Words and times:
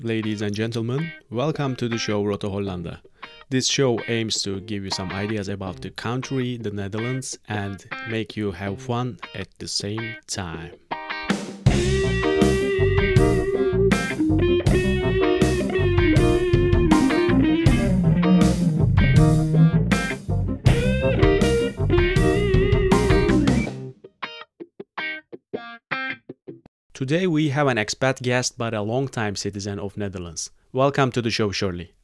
Ladies 0.00 0.42
and 0.42 0.54
gentlemen, 0.54 1.12
welcome 1.30 1.74
to 1.76 1.88
the 1.88 1.98
show 1.98 2.24
Roto 2.24 2.50
Hollanda. 2.50 3.00
This 3.50 3.68
show 3.68 3.98
aims 4.08 4.42
to 4.42 4.60
give 4.60 4.84
you 4.84 4.90
some 4.90 5.10
ideas 5.12 5.48
about 5.48 5.80
the 5.80 5.90
country, 5.90 6.56
the 6.56 6.70
Netherlands, 6.70 7.38
and 7.48 7.84
make 8.08 8.36
you 8.36 8.52
have 8.52 8.80
fun 8.80 9.18
at 9.34 9.48
the 9.58 9.68
same 9.68 10.16
time. 10.26 10.72
Today 27.08 27.26
we 27.26 27.48
have 27.48 27.68
an 27.68 27.78
expat 27.78 28.20
guest 28.20 28.58
but 28.58 28.74
a 28.74 28.82
long-time 28.82 29.34
citizen 29.34 29.78
of 29.78 29.96
Netherlands. 29.96 30.50
Welcome 30.74 31.10
to 31.12 31.22
the 31.22 31.30
show, 31.30 31.50
Shirley. 31.50 31.94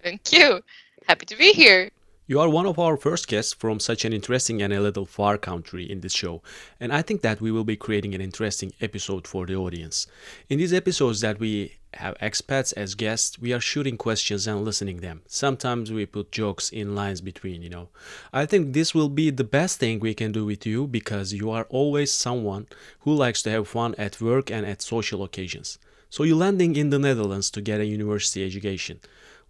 Thank 0.00 0.32
you. 0.32 0.62
Happy 1.08 1.26
to 1.26 1.36
be 1.36 1.52
here. 1.52 1.90
You 2.26 2.40
are 2.40 2.48
one 2.48 2.64
of 2.64 2.78
our 2.78 2.96
first 2.96 3.28
guests 3.28 3.52
from 3.52 3.78
such 3.78 4.06
an 4.06 4.14
interesting 4.14 4.62
and 4.62 4.72
a 4.72 4.80
little 4.80 5.04
far 5.04 5.36
country 5.36 5.84
in 5.84 6.00
this 6.00 6.14
show, 6.14 6.40
and 6.80 6.90
I 6.90 7.02
think 7.02 7.20
that 7.20 7.42
we 7.42 7.52
will 7.52 7.64
be 7.64 7.76
creating 7.76 8.14
an 8.14 8.22
interesting 8.22 8.72
episode 8.80 9.26
for 9.26 9.44
the 9.44 9.56
audience. 9.56 10.06
In 10.48 10.58
these 10.58 10.72
episodes 10.72 11.20
that 11.20 11.38
we 11.38 11.74
have 11.92 12.16
expats 12.22 12.72
as 12.78 12.94
guests, 12.94 13.38
we 13.38 13.52
are 13.52 13.60
shooting 13.60 13.98
questions 13.98 14.46
and 14.46 14.64
listening 14.64 15.02
them. 15.02 15.20
Sometimes 15.26 15.92
we 15.92 16.06
put 16.06 16.32
jokes 16.32 16.70
in 16.70 16.94
lines 16.94 17.20
between, 17.20 17.60
you 17.60 17.68
know. 17.68 17.90
I 18.32 18.46
think 18.46 18.72
this 18.72 18.94
will 18.94 19.10
be 19.10 19.28
the 19.28 19.44
best 19.44 19.78
thing 19.78 20.00
we 20.00 20.14
can 20.14 20.32
do 20.32 20.46
with 20.46 20.64
you 20.64 20.86
because 20.86 21.34
you 21.34 21.50
are 21.50 21.66
always 21.68 22.10
someone 22.10 22.68
who 23.00 23.12
likes 23.12 23.42
to 23.42 23.50
have 23.50 23.68
fun 23.68 23.94
at 23.98 24.18
work 24.22 24.50
and 24.50 24.64
at 24.64 24.80
social 24.80 25.22
occasions. 25.24 25.78
So 26.08 26.22
you're 26.22 26.36
landing 26.36 26.74
in 26.74 26.88
the 26.88 26.98
Netherlands 26.98 27.50
to 27.50 27.60
get 27.60 27.82
a 27.82 27.84
university 27.84 28.42
education. 28.46 29.00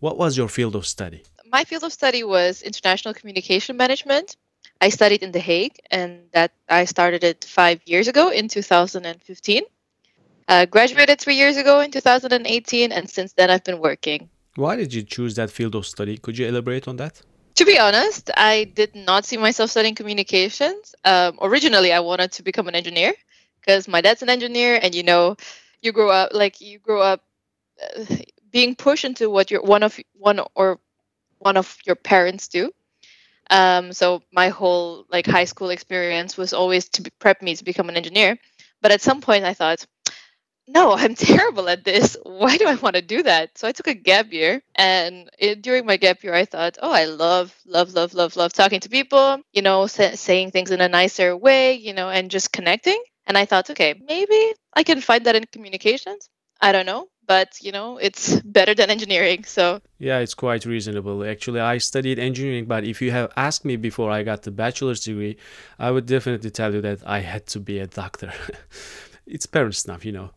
What 0.00 0.18
was 0.18 0.36
your 0.36 0.48
field 0.48 0.74
of 0.74 0.88
study? 0.88 1.22
My 1.54 1.62
field 1.62 1.84
of 1.84 1.92
study 1.92 2.22
was 2.24 2.62
international 2.62 3.14
communication 3.14 3.76
management. 3.76 4.36
I 4.80 4.88
studied 4.88 5.22
in 5.22 5.30
The 5.30 5.44
Hague, 5.50 5.78
and 5.88 6.10
that 6.36 6.50
I 6.80 6.84
started 6.94 7.22
it 7.30 7.44
five 7.60 7.78
years 7.86 8.06
ago 8.08 8.24
in 8.30 8.48
2015. 8.48 9.62
Uh, 10.48 10.66
graduated 10.66 11.20
three 11.20 11.36
years 11.42 11.56
ago 11.56 11.74
in 11.84 11.92
2018, 11.92 12.90
and 12.90 13.08
since 13.08 13.30
then 13.34 13.48
I've 13.52 13.62
been 13.62 13.78
working. 13.78 14.20
Why 14.56 14.74
did 14.74 14.92
you 14.92 15.02
choose 15.04 15.32
that 15.36 15.50
field 15.56 15.74
of 15.76 15.86
study? 15.86 16.18
Could 16.18 16.36
you 16.38 16.46
elaborate 16.48 16.88
on 16.88 16.96
that? 16.96 17.22
To 17.60 17.64
be 17.64 17.78
honest, 17.78 18.32
I 18.36 18.54
did 18.80 18.92
not 18.96 19.24
see 19.24 19.36
myself 19.36 19.70
studying 19.70 19.94
communications. 19.94 20.82
Um, 21.04 21.38
originally, 21.40 21.92
I 21.92 22.00
wanted 22.00 22.32
to 22.32 22.42
become 22.42 22.66
an 22.66 22.74
engineer 22.74 23.12
because 23.60 23.86
my 23.86 24.00
dad's 24.00 24.22
an 24.22 24.30
engineer, 24.36 24.80
and 24.82 24.92
you 24.92 25.04
know, 25.04 25.36
you 25.82 25.92
grow 25.92 26.10
up 26.20 26.28
like 26.42 26.60
you 26.60 26.80
grow 26.80 27.00
up 27.12 27.20
uh, 27.80 28.04
being 28.50 28.74
pushed 28.74 29.04
into 29.04 29.30
what 29.30 29.50
you're 29.50 29.62
one 29.62 29.84
of 29.84 29.92
one 30.30 30.40
or 30.56 30.80
one 31.44 31.56
of 31.58 31.76
your 31.86 31.96
parents 31.96 32.48
do. 32.48 32.72
Um, 33.50 33.92
so 33.92 34.22
my 34.32 34.48
whole 34.48 35.06
like 35.10 35.26
high 35.26 35.44
school 35.44 35.70
experience 35.70 36.36
was 36.36 36.52
always 36.52 36.88
to 36.90 37.10
prep 37.20 37.42
me 37.42 37.56
to 37.56 37.64
become 37.64 37.88
an 37.88 37.96
engineer. 37.96 38.38
But 38.82 38.92
at 38.92 39.02
some 39.02 39.20
point, 39.20 39.44
I 39.44 39.54
thought, 39.54 39.86
no, 40.66 40.92
I'm 40.94 41.14
terrible 41.16 41.68
at 41.68 41.84
this. 41.84 42.16
Why 42.22 42.56
do 42.56 42.66
I 42.66 42.74
want 42.76 42.96
to 42.96 43.02
do 43.02 43.22
that? 43.24 43.58
So 43.58 43.68
I 43.68 43.72
took 43.72 43.86
a 43.88 43.94
gap 43.94 44.32
year, 44.32 44.62
and 44.74 45.28
it, 45.38 45.62
during 45.62 45.86
my 45.86 45.96
gap 45.96 46.22
year, 46.24 46.34
I 46.34 46.44
thought, 46.46 46.78
oh, 46.82 46.92
I 46.92 47.04
love, 47.06 47.54
love, 47.66 47.92
love, 47.94 48.14
love, 48.14 48.36
love 48.36 48.52
talking 48.52 48.80
to 48.80 48.88
people. 48.88 49.40
You 49.52 49.62
know, 49.62 49.86
sa- 49.86 50.14
saying 50.16 50.50
things 50.52 50.70
in 50.70 50.80
a 50.80 50.88
nicer 50.88 51.36
way. 51.36 51.74
You 51.74 51.92
know, 51.94 52.08
and 52.10 52.30
just 52.30 52.52
connecting. 52.52 53.02
And 53.26 53.38
I 53.38 53.46
thought, 53.46 53.70
okay, 53.70 53.94
maybe 54.06 54.54
I 54.74 54.82
can 54.84 55.00
find 55.00 55.26
that 55.26 55.36
in 55.36 55.44
communications. 55.52 56.28
I 56.60 56.72
don't 56.72 56.86
know 56.86 57.08
but 57.26 57.56
you 57.60 57.72
know 57.72 57.98
it's 57.98 58.40
better 58.40 58.74
than 58.74 58.90
engineering 58.90 59.44
so. 59.44 59.80
Yeah 59.98 60.18
it's 60.18 60.34
quite 60.34 60.64
reasonable. 60.64 61.24
Actually 61.24 61.60
i 61.60 61.78
studied 61.78 62.18
engineering 62.18 62.66
but 62.66 62.84
if 62.84 63.00
you 63.00 63.10
have 63.10 63.32
asked 63.36 63.64
me 63.64 63.76
before 63.76 64.10
i 64.10 64.22
got 64.22 64.42
the 64.42 64.50
bachelor's 64.50 65.00
degree 65.04 65.36
i 65.78 65.90
would 65.90 66.06
definitely 66.06 66.50
tell 66.50 66.74
you 66.74 66.80
that 66.80 67.06
i 67.06 67.20
had 67.20 67.46
to 67.48 67.60
be 67.60 67.78
a 67.78 67.86
doctor. 67.86 68.32
It's 69.26 69.46
parent 69.46 69.74
stuff 69.74 70.04
you 70.04 70.12
know. 70.12 70.30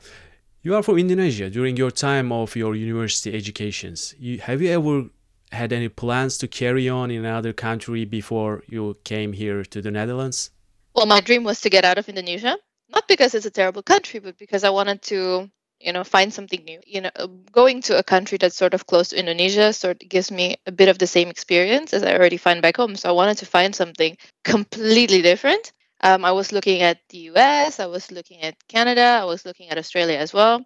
You 0.62 0.76
are 0.76 0.84
from 0.84 0.98
indonesia. 0.98 1.50
During 1.50 1.76
your 1.76 1.92
time 1.92 2.32
of 2.32 2.56
your 2.56 2.76
university 2.76 3.34
educations 3.34 4.16
you, 4.18 4.40
have 4.40 4.62
you 4.62 4.70
ever 4.70 5.10
had 5.52 5.72
any 5.74 5.90
plans 5.90 6.38
to 6.40 6.48
carry 6.48 6.90
on 6.90 7.12
in 7.12 7.26
another 7.26 7.54
country 7.54 8.06
before 8.06 8.64
you 8.68 8.98
came 9.04 9.34
here 9.34 9.64
to 9.64 9.82
the 9.82 9.92
netherlands? 9.92 10.52
Well 10.96 11.06
my 11.06 11.22
dream 11.22 11.44
was 11.44 11.62
to 11.62 11.70
get 11.70 11.86
out 11.86 11.98
of 11.98 12.08
indonesia. 12.10 12.58
Not 12.90 13.08
because 13.10 13.36
it's 13.36 13.46
a 13.46 13.52
terrible 13.52 13.84
country 13.84 14.20
but 14.20 14.38
because 14.38 14.64
i 14.64 14.70
wanted 14.70 15.02
to 15.02 15.50
you 15.80 15.94
know 15.94 16.04
find 16.04 16.34
something 16.34 16.64
new. 16.66 16.80
You 16.86 17.02
know 17.02 17.12
going 17.52 17.82
to 17.84 17.98
a 17.98 18.04
country 18.04 18.38
that's 18.38 18.56
sort 18.56 18.74
of 18.74 18.86
close 18.88 19.10
to 19.10 19.20
indonesia 19.20 19.74
sort 19.74 20.02
of 20.04 20.10
gives 20.10 20.32
me 20.32 20.56
a 20.66 20.72
bit 20.72 20.90
of 20.90 20.98
the 20.98 21.08
same 21.08 21.30
experience 21.30 21.94
as 21.94 22.04
i 22.04 22.14
already 22.14 22.38
find 22.38 22.62
back 22.62 22.78
home. 22.78 22.96
So 22.96 23.10
i 23.10 23.12
wanted 23.14 23.38
to 23.40 23.46
find 23.46 23.76
something 23.76 24.18
completely 24.44 25.22
different. 25.22 25.72
Um, 26.02 26.26
i 26.26 26.32
was 26.32 26.52
looking 26.52 26.82
at 26.82 27.00
the 27.10 27.30
us 27.36 27.80
i 27.80 27.88
was 27.88 28.12
looking 28.12 28.42
at 28.42 28.56
canada 28.68 29.20
i 29.22 29.26
was 29.26 29.46
looking 29.46 29.70
at 29.70 29.78
australia 29.78 30.18
as 30.18 30.34
well. 30.34 30.66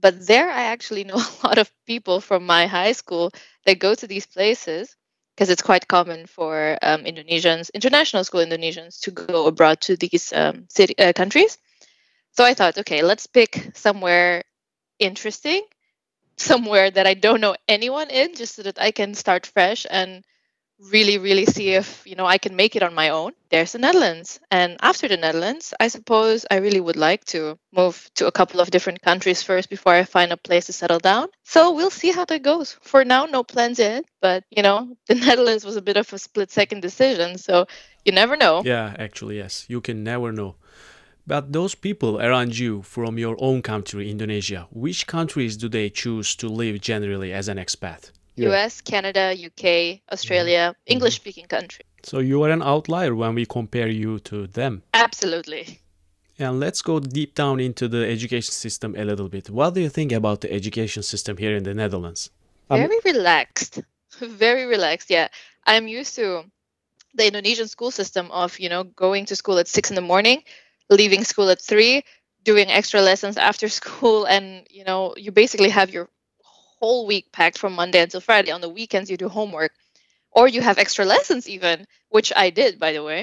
But 0.00 0.26
there 0.26 0.50
i 0.50 0.64
actually 0.74 1.04
know 1.10 1.16
a 1.16 1.46
lot 1.46 1.58
of 1.58 1.70
people 1.86 2.20
from 2.20 2.46
my 2.46 2.66
high 2.66 2.92
school 2.92 3.32
that 3.66 3.78
go 3.78 3.94
to 3.94 4.06
these 4.06 4.26
places 4.26 4.96
because 5.34 5.50
it's 5.50 5.62
quite 5.62 5.88
common 5.88 6.26
for 6.26 6.78
um, 6.82 7.04
indonesians 7.04 7.70
international 7.74 8.24
school 8.24 8.40
indonesians 8.44 9.00
to 9.00 9.10
go 9.10 9.46
abroad 9.46 9.80
to 9.82 9.96
these 9.96 10.32
um, 10.32 10.66
city 10.68 10.94
uh, 10.98 11.12
countries 11.12 11.58
so 12.32 12.44
I 12.44 12.54
thought, 12.54 12.78
okay, 12.78 13.02
let's 13.02 13.26
pick 13.26 13.72
somewhere 13.74 14.42
interesting, 14.98 15.62
somewhere 16.36 16.90
that 16.90 17.06
I 17.06 17.14
don't 17.14 17.40
know 17.40 17.56
anyone 17.68 18.10
in, 18.10 18.34
just 18.34 18.54
so 18.54 18.62
that 18.62 18.80
I 18.80 18.90
can 18.90 19.14
start 19.14 19.46
fresh 19.46 19.86
and 19.88 20.24
really, 20.80 21.18
really 21.18 21.44
see 21.44 21.70
if 21.70 22.06
you 22.06 22.16
know 22.16 22.24
I 22.24 22.38
can 22.38 22.56
make 22.56 22.74
it 22.74 22.82
on 22.82 22.94
my 22.94 23.10
own. 23.10 23.32
There's 23.50 23.72
the 23.72 23.78
Netherlands, 23.78 24.40
and 24.50 24.76
after 24.80 25.08
the 25.08 25.16
Netherlands, 25.16 25.74
I 25.78 25.88
suppose 25.88 26.46
I 26.50 26.56
really 26.56 26.80
would 26.80 26.96
like 26.96 27.24
to 27.26 27.58
move 27.72 28.10
to 28.14 28.26
a 28.26 28.32
couple 28.32 28.60
of 28.60 28.70
different 28.70 29.02
countries 29.02 29.42
first 29.42 29.68
before 29.68 29.92
I 29.92 30.04
find 30.04 30.32
a 30.32 30.36
place 30.36 30.66
to 30.66 30.72
settle 30.72 30.98
down. 30.98 31.28
So 31.44 31.72
we'll 31.72 31.90
see 31.90 32.12
how 32.12 32.24
that 32.24 32.42
goes. 32.42 32.76
For 32.82 33.04
now, 33.04 33.26
no 33.26 33.42
plans 33.42 33.78
yet, 33.78 34.04
but 34.20 34.44
you 34.50 34.62
know, 34.62 34.96
the 35.06 35.14
Netherlands 35.14 35.64
was 35.64 35.76
a 35.76 35.82
bit 35.82 35.96
of 35.96 36.12
a 36.12 36.18
split 36.18 36.50
second 36.50 36.80
decision, 36.80 37.38
so 37.38 37.66
you 38.04 38.12
never 38.12 38.36
know. 38.36 38.62
Yeah, 38.64 38.94
actually, 38.98 39.36
yes, 39.36 39.66
you 39.68 39.80
can 39.80 40.02
never 40.02 40.32
know. 40.32 40.56
But 41.26 41.52
those 41.52 41.74
people 41.74 42.20
around 42.20 42.58
you 42.58 42.82
from 42.82 43.18
your 43.18 43.36
own 43.38 43.62
country, 43.62 44.10
Indonesia, 44.10 44.66
which 44.70 45.06
countries 45.06 45.56
do 45.56 45.68
they 45.68 45.90
choose 45.90 46.34
to 46.36 46.48
live 46.48 46.80
generally 46.80 47.32
as 47.32 47.48
an 47.48 47.58
expat? 47.58 48.10
US, 48.36 48.80
Canada, 48.80 49.34
UK, 49.34 50.00
Australia, 50.12 50.72
mm-hmm. 50.72 50.92
English 50.92 51.16
speaking 51.16 51.46
country. 51.46 51.84
So 52.02 52.18
you 52.18 52.42
are 52.42 52.50
an 52.50 52.62
outlier 52.62 53.14
when 53.14 53.34
we 53.34 53.44
compare 53.44 53.88
you 53.88 54.18
to 54.20 54.46
them. 54.46 54.82
Absolutely. 54.94 55.80
And 56.38 56.58
let's 56.58 56.80
go 56.80 57.00
deep 57.00 57.34
down 57.34 57.60
into 57.60 57.86
the 57.86 58.08
education 58.08 58.52
system 58.52 58.94
a 58.96 59.04
little 59.04 59.28
bit. 59.28 59.50
What 59.50 59.74
do 59.74 59.80
you 59.80 59.90
think 59.90 60.10
about 60.10 60.40
the 60.40 60.50
education 60.50 61.02
system 61.02 61.36
here 61.36 61.54
in 61.54 61.64
the 61.64 61.74
Netherlands? 61.74 62.30
Very 62.70 62.84
um, 62.84 63.00
relaxed. 63.04 63.82
Very 64.20 64.64
relaxed, 64.64 65.10
yeah. 65.10 65.28
I'm 65.66 65.86
used 65.86 66.14
to 66.16 66.44
the 67.14 67.26
Indonesian 67.26 67.68
school 67.68 67.90
system 67.90 68.30
of, 68.30 68.58
you 68.58 68.68
know, 68.68 68.84
going 68.84 69.26
to 69.26 69.36
school 69.36 69.58
at 69.58 69.68
six 69.68 69.90
in 69.90 69.96
the 69.96 70.00
morning, 70.00 70.42
leaving 70.90 71.24
school 71.24 71.50
at 71.50 71.60
three, 71.62 72.04
doing 72.44 72.68
extra 72.70 73.02
lessons 73.02 73.36
after 73.38 73.68
school, 73.80 74.26
and 74.26 74.66
you 74.70 74.84
know 74.84 75.14
you 75.16 75.32
basically 75.32 75.70
have 75.70 75.90
your 75.90 76.08
whole 76.80 77.06
week 77.06 77.32
packed 77.32 77.58
from 77.58 77.74
Monday 77.74 78.00
until 78.00 78.20
Friday. 78.20 78.52
On 78.52 78.60
the 78.60 78.68
weekends, 78.68 79.10
you 79.10 79.16
do 79.16 79.28
homework, 79.28 79.72
or 80.32 80.48
you 80.48 80.60
have 80.62 80.78
extra 80.78 81.04
lessons 81.04 81.48
even, 81.48 81.86
which 82.10 82.32
I 82.36 82.50
did 82.50 82.78
by 82.80 82.92
the 82.92 83.02
way. 83.04 83.22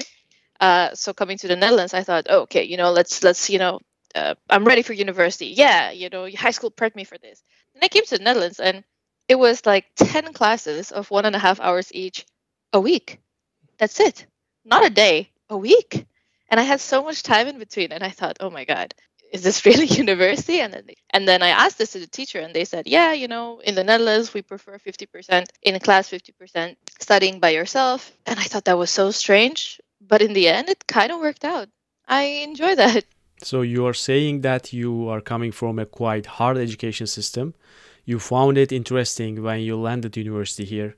Uh, 0.60 0.94
so 0.94 1.12
coming 1.12 1.38
to 1.38 1.48
the 1.48 1.56
Netherlands, 1.56 1.94
I 1.94 2.02
thought, 2.02 2.26
oh, 2.30 2.42
okay, 2.42 2.64
you 2.64 2.76
know, 2.76 2.90
let's 2.92 3.22
let's 3.22 3.48
you 3.50 3.58
know, 3.58 3.80
uh, 4.14 4.34
I'm 4.50 4.64
ready 4.64 4.82
for 4.82 4.92
university. 4.92 5.46
Yeah, 5.48 5.90
you 5.92 6.08
know, 6.10 6.28
high 6.30 6.50
school 6.52 6.70
prepped 6.70 6.96
me 6.96 7.04
for 7.04 7.18
this. 7.18 7.42
And 7.74 7.84
I 7.84 7.88
came 7.88 8.04
to 8.04 8.18
the 8.18 8.24
Netherlands, 8.24 8.60
and 8.60 8.84
it 9.28 9.36
was 9.36 9.66
like 9.66 9.86
ten 9.96 10.32
classes 10.32 10.90
of 10.92 11.10
one 11.10 11.26
and 11.26 11.36
a 11.36 11.38
half 11.40 11.60
hours 11.60 11.92
each 11.94 12.26
a 12.72 12.80
week. 12.80 13.20
That's 13.78 14.00
it. 14.00 14.26
Not 14.64 14.86
a 14.86 14.90
day, 14.90 15.30
a 15.50 15.56
week. 15.56 16.06
And 16.48 16.58
I 16.58 16.62
had 16.62 16.80
so 16.80 17.02
much 17.02 17.22
time 17.22 17.46
in 17.46 17.58
between, 17.58 17.92
and 17.92 18.02
I 18.02 18.10
thought, 18.10 18.38
oh 18.40 18.50
my 18.50 18.64
god, 18.64 18.94
is 19.32 19.42
this 19.42 19.64
really 19.66 19.86
university? 19.86 20.60
And 20.60 20.72
then 20.72 20.86
and 21.10 21.28
then 21.28 21.42
I 21.42 21.48
asked 21.48 21.78
this 21.78 21.92
to 21.92 21.98
the 21.98 22.06
teacher, 22.06 22.40
and 22.40 22.54
they 22.54 22.64
said, 22.64 22.86
yeah, 22.86 23.12
you 23.12 23.28
know, 23.28 23.60
in 23.60 23.74
the 23.74 23.84
Netherlands 23.84 24.34
we 24.34 24.42
prefer 24.42 24.78
50% 24.78 25.46
in 25.62 25.78
class, 25.80 26.10
50% 26.10 26.76
studying 26.98 27.40
by 27.40 27.50
yourself. 27.50 28.12
And 28.26 28.38
I 28.38 28.44
thought 28.44 28.64
that 28.64 28.78
was 28.78 28.90
so 28.90 29.10
strange, 29.10 29.80
but 30.00 30.22
in 30.22 30.32
the 30.32 30.48
end, 30.48 30.68
it 30.68 30.86
kind 30.86 31.12
of 31.12 31.20
worked 31.20 31.44
out. 31.44 31.68
I 32.06 32.22
enjoy 32.48 32.74
that. 32.82 33.04
So 33.42 33.62
you 33.62 33.86
are 33.86 33.94
saying 33.94 34.40
that 34.40 34.72
you 34.72 35.08
are 35.08 35.20
coming 35.20 35.52
from 35.52 35.78
a 35.78 35.86
quite 35.86 36.26
hard 36.26 36.56
education 36.56 37.06
system. 37.06 37.54
You 38.04 38.18
found 38.18 38.58
it 38.58 38.72
interesting 38.72 39.42
when 39.42 39.60
you 39.60 39.76
landed 39.76 40.16
university 40.16 40.64
here. 40.64 40.96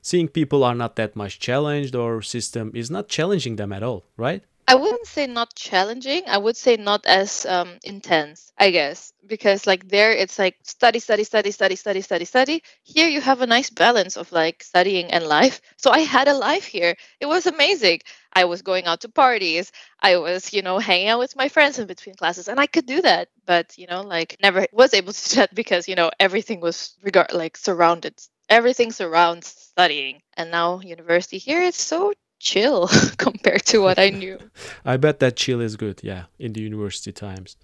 Seeing 0.00 0.28
people 0.28 0.64
are 0.64 0.74
not 0.74 0.96
that 0.96 1.14
much 1.14 1.38
challenged 1.38 1.94
or 1.94 2.22
system 2.22 2.72
is 2.74 2.90
not 2.90 3.08
challenging 3.08 3.56
them 3.56 3.72
at 3.72 3.82
all, 3.82 4.04
right? 4.16 4.42
I 4.66 4.76
wouldn't 4.76 5.06
say 5.06 5.26
not 5.26 5.54
challenging. 5.54 6.22
I 6.26 6.38
would 6.38 6.56
say 6.56 6.76
not 6.76 7.04
as 7.06 7.44
um, 7.46 7.78
intense, 7.82 8.52
I 8.56 8.70
guess, 8.70 9.12
because 9.26 9.66
like 9.66 9.88
there 9.88 10.12
it's 10.12 10.38
like 10.38 10.56
study, 10.62 10.98
study, 11.00 11.24
study, 11.24 11.50
study, 11.50 11.76
study, 11.76 12.00
study, 12.00 12.24
study. 12.24 12.62
Here 12.82 13.08
you 13.08 13.20
have 13.20 13.40
a 13.42 13.46
nice 13.46 13.70
balance 13.70 14.16
of 14.16 14.30
like 14.32 14.62
studying 14.62 15.10
and 15.10 15.26
life. 15.26 15.60
So 15.76 15.90
I 15.90 16.00
had 16.00 16.28
a 16.28 16.34
life 16.34 16.64
here. 16.64 16.96
It 17.20 17.26
was 17.26 17.46
amazing. 17.46 18.00
I 18.32 18.44
was 18.46 18.62
going 18.62 18.86
out 18.86 19.00
to 19.02 19.08
parties. 19.08 19.72
I 20.00 20.16
was, 20.16 20.52
you 20.52 20.62
know, 20.62 20.78
hanging 20.78 21.08
out 21.08 21.18
with 21.18 21.36
my 21.36 21.48
friends 21.48 21.78
in 21.78 21.86
between 21.86 22.14
classes, 22.14 22.48
and 22.48 22.58
I 22.60 22.66
could 22.66 22.86
do 22.86 23.02
that. 23.02 23.28
But 23.44 23.76
you 23.76 23.86
know, 23.88 24.02
like 24.02 24.36
never 24.40 24.66
was 24.72 24.94
able 24.94 25.12
to 25.12 25.28
do 25.28 25.36
that 25.36 25.54
because 25.54 25.88
you 25.88 25.96
know 25.96 26.10
everything 26.20 26.60
was 26.60 26.96
regard 27.02 27.32
like 27.32 27.56
surrounded. 27.56 28.14
Everything 28.48 28.92
surrounds 28.92 29.48
studying, 29.48 30.22
and 30.36 30.50
now 30.50 30.80
university 30.80 31.38
here 31.38 31.62
is 31.62 31.74
so 31.76 32.12
chill 32.42 32.88
compared 33.16 33.64
to 33.66 33.78
what 33.78 33.98
I 33.98 34.10
knew. 34.20 34.38
I 34.84 34.96
bet 34.96 35.20
that 35.20 35.36
chill 35.36 35.60
is 35.60 35.76
good, 35.76 36.00
yeah, 36.02 36.24
in 36.38 36.52
the 36.52 36.60
university 36.60 37.12
times. 37.12 37.56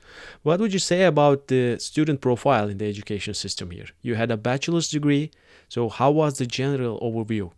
What 0.42 0.60
would 0.60 0.72
you 0.72 0.78
say 0.78 1.02
about 1.02 1.48
the 1.48 1.78
student 1.78 2.20
profile 2.20 2.69
in 2.69 2.78
the 2.78 2.88
education 2.88 3.34
system 3.34 3.70
here? 3.72 3.88
You 4.00 4.14
had 4.14 4.30
a 4.30 4.36
bachelor's 4.36 4.88
degree, 4.88 5.30
so 5.69 5.88
how 5.88 6.10
was 6.12 6.38
the 6.38 6.46
general 6.46 6.98
overview? 7.00 7.50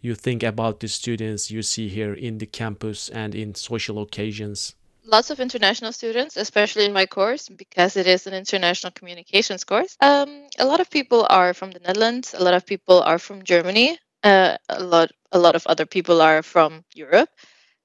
You 0.00 0.14
think 0.14 0.42
about 0.42 0.78
the 0.78 0.88
students 0.88 1.50
you 1.50 1.62
see 1.62 1.88
here 1.88 2.14
in 2.14 2.38
the 2.38 2.46
campus 2.46 3.08
and 3.08 3.34
in 3.34 3.54
social 3.56 4.00
occasions? 4.00 4.76
Lots 5.04 5.30
of 5.30 5.40
international 5.40 5.92
students, 5.92 6.36
especially 6.36 6.84
in 6.84 6.92
my 6.92 7.06
course, 7.06 7.48
because 7.48 7.96
it 7.96 8.06
is 8.06 8.26
an 8.26 8.34
international 8.34 8.92
communications 8.92 9.64
course. 9.64 9.96
Um, 10.00 10.46
a 10.58 10.66
lot 10.66 10.80
of 10.80 10.90
people 10.90 11.26
are 11.28 11.52
from 11.54 11.72
the 11.72 11.80
Netherlands, 11.80 12.34
a 12.38 12.44
lot 12.44 12.54
of 12.54 12.64
people 12.64 13.02
are 13.02 13.18
from 13.18 13.42
Germany, 13.42 13.98
uh, 14.22 14.56
a 14.68 14.82
lot 14.82 15.10
a 15.32 15.38
lot 15.38 15.54
of 15.56 15.66
other 15.66 15.86
people 15.86 16.20
are 16.20 16.42
from 16.42 16.84
Europe. 16.94 17.30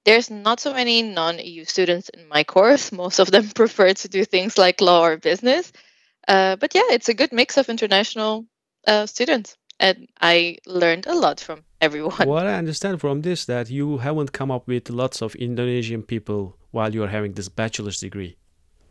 There's 0.05 0.29
not 0.29 0.59
so 0.59 0.73
many 0.73 1.01
non-EU 1.01 1.63
students 1.65 2.09
in 2.09 2.27
my 2.27 2.43
course. 2.43 2.91
Most 3.03 3.19
of 3.19 3.31
them 3.31 3.49
prefer 3.55 3.93
to 3.93 4.07
do 4.07 4.25
things 4.25 4.57
like 4.57 4.81
law 4.81 5.05
or 5.05 5.17
business. 5.17 5.71
Uh, 6.27 6.55
but 6.55 6.73
yeah, 6.75 6.89
it's 6.89 7.09
a 7.09 7.13
good 7.13 7.31
mix 7.31 7.57
of 7.57 7.69
international 7.69 8.45
uh, 8.87 9.05
students, 9.05 9.57
and 9.79 10.07
I 10.21 10.57
learned 10.65 11.05
a 11.07 11.15
lot 11.15 11.39
from 11.39 11.63
everyone. 11.81 12.27
What 12.27 12.47
I 12.47 12.55
understand 12.55 13.01
from 13.01 13.21
this 13.21 13.45
that 13.45 13.69
you 13.69 13.97
haven't 13.97 14.31
come 14.31 14.49
up 14.49 14.67
with 14.67 14.89
lots 14.89 15.21
of 15.21 15.35
Indonesian 15.35 16.01
people 16.01 16.57
while 16.71 16.93
you 16.93 17.03
are 17.03 17.09
having 17.09 17.33
this 17.33 17.49
bachelor's 17.49 17.99
degree. 17.99 18.37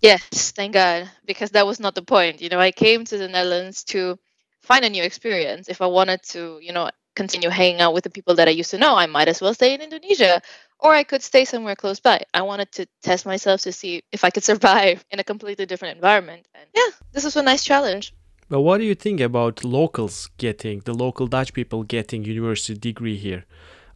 Yes, 0.03 0.51
thank 0.51 0.75
God, 0.75 1.11
because 1.25 1.51
that 1.53 1.67
was 1.67 1.81
not 1.81 1.95
the 1.95 2.03
point. 2.03 2.43
You 2.43 2.49
know, 2.49 2.59
I 2.59 2.73
came 2.73 3.05
to 3.05 3.17
the 3.17 3.29
Netherlands 3.29 3.85
to 3.85 4.19
find 4.61 4.85
a 4.85 4.91
new 4.91 5.03
experience. 5.03 5.69
If 5.69 5.81
I 5.81 5.87
wanted 5.87 6.23
to, 6.31 6.59
you 6.61 6.73
know, 6.73 6.91
continue 7.15 7.51
hanging 7.51 7.81
out 7.81 7.95
with 7.95 8.05
the 8.05 8.11
people 8.11 8.35
that 8.37 8.49
I 8.49 8.53
used 8.53 8.71
to 8.71 8.79
know, 8.79 8.97
I 8.97 9.07
might 9.07 9.29
as 9.29 9.41
well 9.41 9.55
stay 9.55 9.75
in 9.75 9.81
Indonesia 9.81 10.43
or 10.79 10.93
I 10.95 11.05
could 11.05 11.23
stay 11.23 11.45
somewhere 11.45 11.77
close 11.77 12.01
by. 12.01 12.23
I 12.35 12.43
wanted 12.43 12.73
to 12.73 12.87
test 13.03 13.25
myself 13.25 13.61
to 13.63 13.73
see 13.73 14.03
if 14.13 14.25
I 14.25 14.31
could 14.31 14.45
survive 14.53 15.05
in 15.11 15.21
a 15.21 15.25
completely 15.25 15.67
different 15.67 15.97
environment. 15.97 16.47
And 16.55 16.65
yeah, 16.75 16.91
this 17.13 17.25
was 17.25 17.37
a 17.37 17.43
nice 17.43 17.65
challenge. 17.65 18.13
But 18.49 18.61
what 18.61 18.79
do 18.79 18.85
you 18.85 18.95
think 18.95 19.21
about 19.21 19.65
locals 19.65 20.29
getting 20.37 20.81
the 20.81 20.93
local 20.93 21.27
Dutch 21.27 21.55
people 21.55 21.85
getting 21.85 22.25
university 22.25 22.79
degree 22.79 23.17
here? 23.17 23.45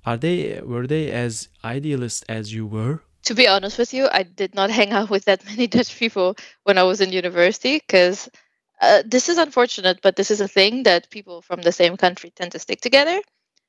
Are 0.06 0.16
they 0.16 0.60
were 0.64 0.86
they 0.86 1.10
as 1.10 1.48
idealist 1.64 2.24
as 2.28 2.54
you 2.54 2.64
were? 2.66 3.02
To 3.24 3.34
be 3.34 3.48
honest 3.48 3.76
with 3.76 3.92
you, 3.92 4.08
I 4.10 4.22
did 4.22 4.54
not 4.54 4.70
hang 4.78 4.92
out 4.92 5.10
with 5.10 5.24
that 5.24 5.44
many 5.44 5.66
Dutch 5.66 5.98
people 5.98 6.36
when 6.62 6.78
I 6.78 6.84
was 6.84 7.00
in 7.00 7.12
university 7.12 7.78
because 7.78 8.30
uh, 8.80 9.02
this 9.06 9.28
is 9.28 9.38
unfortunate, 9.38 10.00
but 10.02 10.16
this 10.16 10.30
is 10.30 10.40
a 10.40 10.48
thing 10.48 10.82
that 10.84 11.10
people 11.10 11.42
from 11.42 11.62
the 11.62 11.72
same 11.72 11.96
country 11.96 12.30
tend 12.30 12.52
to 12.52 12.58
stick 12.58 12.80
together. 12.80 13.20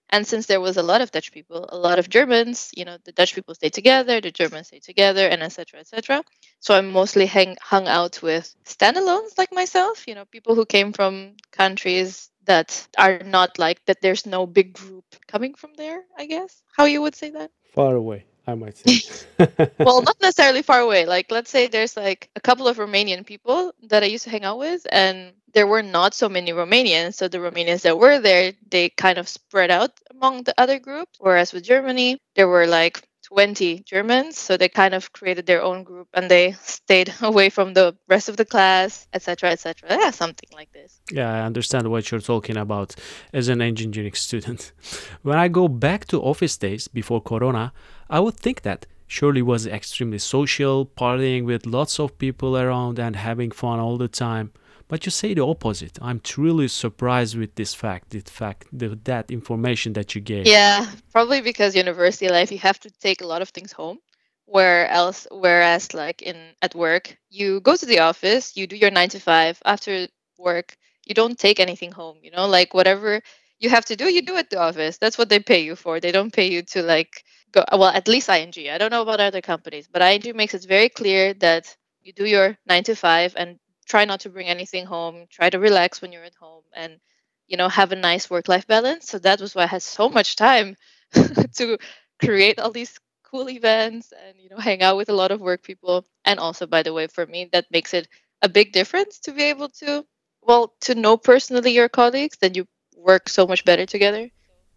And 0.09 0.25
since 0.25 0.45
there 0.45 0.62
was 0.62 0.77
a 0.77 0.83
lot 0.83 1.01
of 1.01 1.12
Dutch 1.12 1.33
people, 1.33 1.65
a 1.69 1.77
lot 1.77 2.00
of 2.00 2.09
Germans, 2.09 2.71
you 2.75 2.86
know, 2.86 2.98
the 3.04 3.12
Dutch 3.12 3.36
people 3.36 3.54
stay 3.56 3.69
together, 3.69 4.21
the 4.21 4.31
Germans 4.31 4.68
stay 4.68 4.80
together, 4.80 5.27
and 5.27 5.44
etc. 5.44 5.81
etc. 5.81 6.24
So 6.62 6.75
I 6.75 6.81
mostly 6.81 7.25
hang 7.25 7.57
hung 7.62 7.88
out 7.88 8.21
with 8.21 8.56
standalones 8.63 9.38
like 9.38 9.51
myself, 9.51 10.07
you 10.07 10.15
know, 10.15 10.25
people 10.25 10.56
who 10.56 10.65
came 10.65 10.94
from 10.94 11.36
countries 11.51 12.30
that 12.45 12.88
are 12.98 13.19
not 13.19 13.59
like 13.59 13.83
that. 13.86 14.01
There's 14.01 14.25
no 14.25 14.48
big 14.48 14.74
group 14.74 15.04
coming 15.27 15.56
from 15.56 15.74
there. 15.75 16.01
I 16.18 16.25
guess 16.25 16.63
how 16.75 16.86
you 16.86 17.01
would 17.01 17.15
say 17.15 17.31
that. 17.31 17.51
Far 17.74 17.95
away. 17.95 18.25
I 18.48 18.56
might 18.56 18.78
say. 18.78 19.02
well, 19.80 20.02
not 20.02 20.16
necessarily 20.22 20.62
far 20.62 20.80
away. 20.80 21.06
Like, 21.06 21.30
let's 21.32 21.52
say 21.52 21.68
there's 21.68 21.98
like 21.98 22.30
a 22.36 22.40
couple 22.40 22.68
of 22.68 22.78
Romanian 22.78 23.26
people 23.26 23.74
that 23.84 24.04
I 24.04 24.06
used 24.06 24.24
to 24.24 24.30
hang 24.30 24.46
out 24.46 24.58
with, 24.58 24.88
and 24.90 25.34
there 25.54 25.68
were 25.68 25.84
not 25.84 26.14
so 26.14 26.30
many 26.30 26.52
Romanians. 26.52 27.16
So 27.16 27.28
the 27.28 27.40
Romanians 27.40 27.82
that 27.82 28.00
were 28.00 28.20
there, 28.20 28.54
they 28.70 28.90
kind 28.90 29.18
of 29.18 29.28
spread 29.28 29.70
out 29.70 29.92
among 30.12 30.44
the 30.44 30.54
other 30.58 30.80
groups. 30.80 31.18
Whereas 31.20 31.52
with 31.52 31.64
Germany, 31.64 32.20
there 32.36 32.48
were 32.48 32.68
like 32.68 33.06
20 33.28 33.80
Germans, 33.80 34.38
so 34.38 34.56
they 34.56 34.70
kind 34.70 34.94
of 34.94 35.12
created 35.12 35.46
their 35.46 35.62
own 35.62 35.84
group 35.84 36.08
and 36.14 36.32
they 36.32 36.54
stayed 36.64 37.14
away 37.22 37.50
from 37.50 37.74
the 37.74 37.96
rest 38.08 38.30
of 38.30 38.38
the 38.38 38.46
class, 38.46 39.08
etc., 39.14 39.52
etc. 39.52 39.90
Yeah, 39.90 40.12
something 40.12 40.50
like 40.54 40.72
this. 40.72 41.02
Yeah, 41.12 41.34
I 41.34 41.42
understand 41.42 41.90
what 41.90 42.10
you're 42.10 42.22
talking 42.22 42.56
about 42.58 42.96
as 43.34 43.50
an 43.50 43.62
engineering 43.62 44.14
student. 44.14 44.72
when 45.24 45.38
I 45.38 45.50
go 45.50 45.68
back 45.68 46.06
to 46.06 46.22
office 46.22 46.56
days 46.58 46.88
before 46.88 47.22
Corona, 47.22 47.74
I 48.10 48.22
would 48.22 48.36
think 48.36 48.62
that 48.62 48.86
Shirley 49.08 49.42
was 49.42 49.68
extremely 49.68 50.20
social, 50.20 50.86
partying 50.86 51.44
with 51.46 51.66
lots 51.66 52.00
of 52.00 52.18
people 52.18 52.58
around 52.58 52.98
and 52.98 53.16
having 53.16 53.52
fun 53.52 53.80
all 53.80 53.98
the 53.98 54.08
time. 54.08 54.52
But 54.88 55.06
you 55.06 55.12
say 55.12 55.34
the 55.34 55.45
opposite. 55.45 56.00
I'm 56.01 56.22
truly 56.22 56.69
surprised 56.69 57.36
with 57.38 57.56
this 57.56 57.74
fact, 57.74 58.12
the 58.12 58.22
fact, 58.22 58.68
the, 58.72 58.98
that 59.04 59.30
information 59.31 59.94
that 59.94 60.16
you 60.16 60.22
gave. 60.22 60.48
Yeah, 60.48 60.89
probably 61.12 61.42
because 61.42 61.75
university 61.75 62.30
life, 62.30 62.51
you 62.51 62.60
have 62.60 62.80
to 62.81 62.89
take 62.89 63.22
a 63.22 63.28
lot 63.28 63.42
of 63.42 63.50
things 63.50 63.74
home. 63.74 64.00
Where 64.45 64.88
else, 64.88 65.28
whereas 65.30 65.94
like 65.94 66.22
in 66.22 66.38
at 66.62 66.74
work, 66.74 67.18
you 67.30 67.60
go 67.60 67.75
to 67.75 67.86
the 67.86 68.00
office, 68.00 68.56
you 68.56 68.66
do 68.66 68.78
your 68.78 68.92
nine 68.92 69.10
to 69.10 69.19
five. 69.19 69.62
After 69.66 70.07
work, 70.38 70.78
you 71.06 71.13
don't 71.13 71.38
take 71.38 71.60
anything 71.60 71.92
home. 71.92 72.19
You 72.22 72.31
know, 72.31 72.48
like 72.48 72.74
whatever 72.74 73.22
you 73.60 73.69
have 73.69 73.83
to 73.86 73.98
do, 73.98 74.06
you 74.06 74.22
do 74.22 74.38
at 74.38 74.50
the 74.50 74.60
office. 74.60 74.98
That's 74.98 75.18
what 75.18 75.28
they 75.28 75.40
pay 75.40 75.60
you 75.60 75.75
for. 75.75 76.00
They 76.00 76.13
don't 76.13 76.31
pay 76.31 76.50
you 76.50 76.62
to 76.62 76.81
like 76.81 77.25
go. 77.51 77.66
Well, 77.74 77.90
at 77.90 78.07
least 78.07 78.30
ING. 78.30 78.54
I 78.69 78.78
don't 78.78 78.92
know 78.92 79.01
about 79.01 79.19
other 79.19 79.42
companies, 79.42 79.90
but 79.92 80.01
ING 80.01 80.33
makes 80.33 80.54
it 80.54 80.63
very 80.63 80.88
clear 80.88 81.33
that 81.36 81.75
you 82.01 82.13
do 82.13 82.25
your 82.25 82.57
nine 82.66 82.86
to 82.86 82.95
five 82.95 83.33
and 83.36 83.60
try 83.88 84.06
not 84.06 84.22
to 84.22 84.30
bring 84.30 84.48
anything 84.48 84.86
home 84.86 85.25
try 85.30 85.50
to 85.50 85.60
relax 85.60 86.01
when 86.01 86.12
you're 86.12 86.24
at 86.24 86.36
home 86.36 86.63
and 86.74 87.00
you 87.48 87.57
know 87.57 87.69
have 87.69 87.92
a 87.92 87.95
nice 87.95 88.30
work 88.30 88.48
life 88.48 88.68
balance. 88.68 89.07
So 89.10 89.19
that 89.19 89.42
was 89.42 89.56
why 89.56 89.63
i 89.63 89.68
had 89.68 89.81
so 89.81 90.10
much 90.10 90.36
time 90.36 90.75
to 91.56 91.78
create 92.19 92.60
all 92.60 92.72
these 92.72 93.00
cool 93.24 93.50
events 93.50 94.13
and 94.25 94.38
you 94.39 94.50
know 94.50 94.57
hang 94.57 94.81
out 94.81 94.98
with 94.98 95.10
a 95.10 95.13
lot 95.13 95.31
of 95.31 95.42
work 95.42 95.63
people. 95.63 96.06
And 96.25 96.39
also 96.39 96.68
by 96.68 96.84
the 96.84 96.94
way 96.94 97.07
for 97.07 97.25
me 97.25 97.50
that 97.54 97.66
makes 97.72 97.94
it 97.94 98.07
a 98.42 98.50
big 98.50 98.72
difference 98.72 99.19
to 99.19 99.31
be 99.31 99.44
able 99.44 99.69
to 99.81 100.06
well 100.42 100.74
to 100.81 100.95
know 100.95 101.18
personally 101.18 101.72
your 101.72 101.90
colleagues 101.90 102.38
then 102.38 102.54
you 102.54 102.68
work 102.95 103.30
so 103.30 103.47
much 103.47 103.66
better 103.66 103.85
together. 103.85 104.30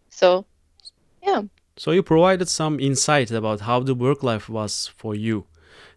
So 0.09 0.45
yeah. 1.21 1.43
So 1.77 1.91
you 1.91 2.03
provided 2.03 2.47
some 2.49 2.79
insight 2.79 3.31
about 3.31 3.61
how 3.61 3.79
the 3.79 3.95
work 3.95 4.23
life 4.23 4.49
was 4.49 4.87
for 4.97 5.15
you 5.15 5.45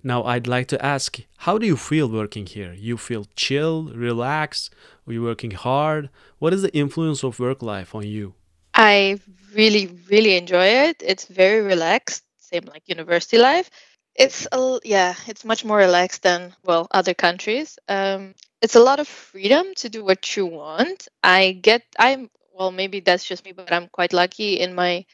now, 0.02 0.24
I'd 0.24 0.46
like 0.46 0.68
to 0.68 0.84
ask, 0.84 1.20
how 1.38 1.58
do 1.58 1.66
you 1.66 1.76
feel 1.76 2.08
working 2.08 2.46
here? 2.46 2.72
You 2.72 2.96
feel 2.96 3.26
chill, 3.36 3.84
relaxed? 3.94 4.74
Are 5.06 5.12
you 5.12 5.22
working 5.22 5.52
hard? 5.52 6.10
What 6.38 6.52
is 6.52 6.62
the 6.62 6.74
influence 6.74 7.22
of 7.22 7.38
work 7.38 7.62
life 7.62 7.94
on 7.94 8.06
you? 8.06 8.34
I 8.74 9.20
really, 9.54 9.86
really 10.10 10.36
enjoy 10.36 10.66
it. 10.66 11.02
It's 11.04 11.26
very 11.26 11.60
relaxed, 11.62 12.24
same 12.38 12.64
like 12.64 12.82
university 12.88 13.38
life. 13.38 13.70
It's 14.14 14.46
a, 14.52 14.78
yeah, 14.84 15.14
it's 15.26 15.44
much 15.44 15.64
more 15.64 15.78
relaxed 15.78 16.22
than 16.22 16.54
well 16.64 16.86
other 16.90 17.14
countries. 17.14 17.78
Um, 17.88 18.34
it's 18.62 18.76
a 18.76 18.82
lot 18.82 19.00
of 19.00 19.08
freedom 19.08 19.66
to 19.76 19.88
do 19.88 20.04
what 20.04 20.36
you 20.36 20.46
want. 20.46 21.08
I 21.22 21.52
get, 21.52 21.82
I'm 21.98 22.30
well, 22.54 22.70
maybe 22.70 23.00
that's 23.00 23.24
just 23.24 23.44
me, 23.44 23.52
but 23.52 23.72
I'm 23.72 23.88
quite 23.88 24.12
lucky 24.12 24.60
in 24.60 24.74
my 24.74 25.04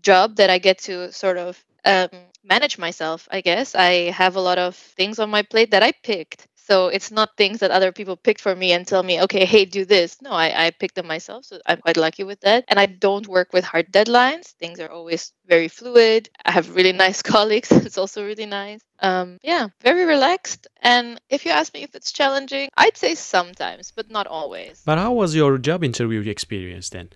job 0.00 0.36
that 0.36 0.48
I 0.48 0.58
get 0.58 0.78
to 0.80 1.12
sort 1.12 1.36
of 1.36 1.62
um, 1.84 2.08
manage 2.44 2.78
myself, 2.78 3.28
I 3.30 3.40
guess. 3.40 3.74
I 3.74 4.10
have 4.10 4.36
a 4.36 4.40
lot 4.40 4.58
of 4.58 4.76
things 4.76 5.18
on 5.18 5.30
my 5.30 5.42
plate 5.42 5.70
that 5.72 5.82
I 5.82 5.92
picked. 5.92 6.46
So 6.68 6.88
it's 6.88 7.10
not 7.10 7.34
things 7.34 7.60
that 7.60 7.70
other 7.70 7.92
people 7.92 8.14
picked 8.14 8.42
for 8.42 8.54
me 8.54 8.72
and 8.72 8.86
tell 8.86 9.02
me, 9.02 9.22
okay, 9.22 9.46
hey, 9.46 9.64
do 9.64 9.86
this. 9.86 10.20
No, 10.20 10.32
I, 10.32 10.66
I 10.66 10.70
picked 10.70 10.96
them 10.96 11.06
myself. 11.06 11.46
So 11.46 11.58
I'm 11.64 11.78
quite 11.78 11.96
lucky 11.96 12.24
with 12.24 12.40
that. 12.40 12.66
And 12.68 12.78
I 12.78 12.84
don't 12.84 13.26
work 13.26 13.54
with 13.54 13.64
hard 13.64 13.90
deadlines. 13.90 14.48
Things 14.60 14.78
are 14.78 14.90
always 14.90 15.32
very 15.46 15.68
fluid. 15.68 16.28
I 16.44 16.50
have 16.50 16.76
really 16.76 16.92
nice 16.92 17.22
colleagues. 17.34 17.72
it's 17.72 17.96
also 17.96 18.22
really 18.22 18.44
nice. 18.44 18.80
Um, 19.00 19.38
yeah, 19.42 19.68
very 19.80 20.04
relaxed. 20.04 20.66
And 20.82 21.18
if 21.30 21.46
you 21.46 21.52
ask 21.52 21.72
me 21.72 21.84
if 21.84 21.94
it's 21.94 22.12
challenging, 22.12 22.68
I'd 22.76 22.98
say 22.98 23.14
sometimes, 23.14 23.90
but 23.96 24.10
not 24.10 24.26
always. 24.26 24.82
But 24.84 24.98
how 24.98 25.14
was 25.14 25.34
your 25.34 25.56
job 25.56 25.82
interview 25.82 26.20
experience 26.28 26.90
then? 26.90 27.08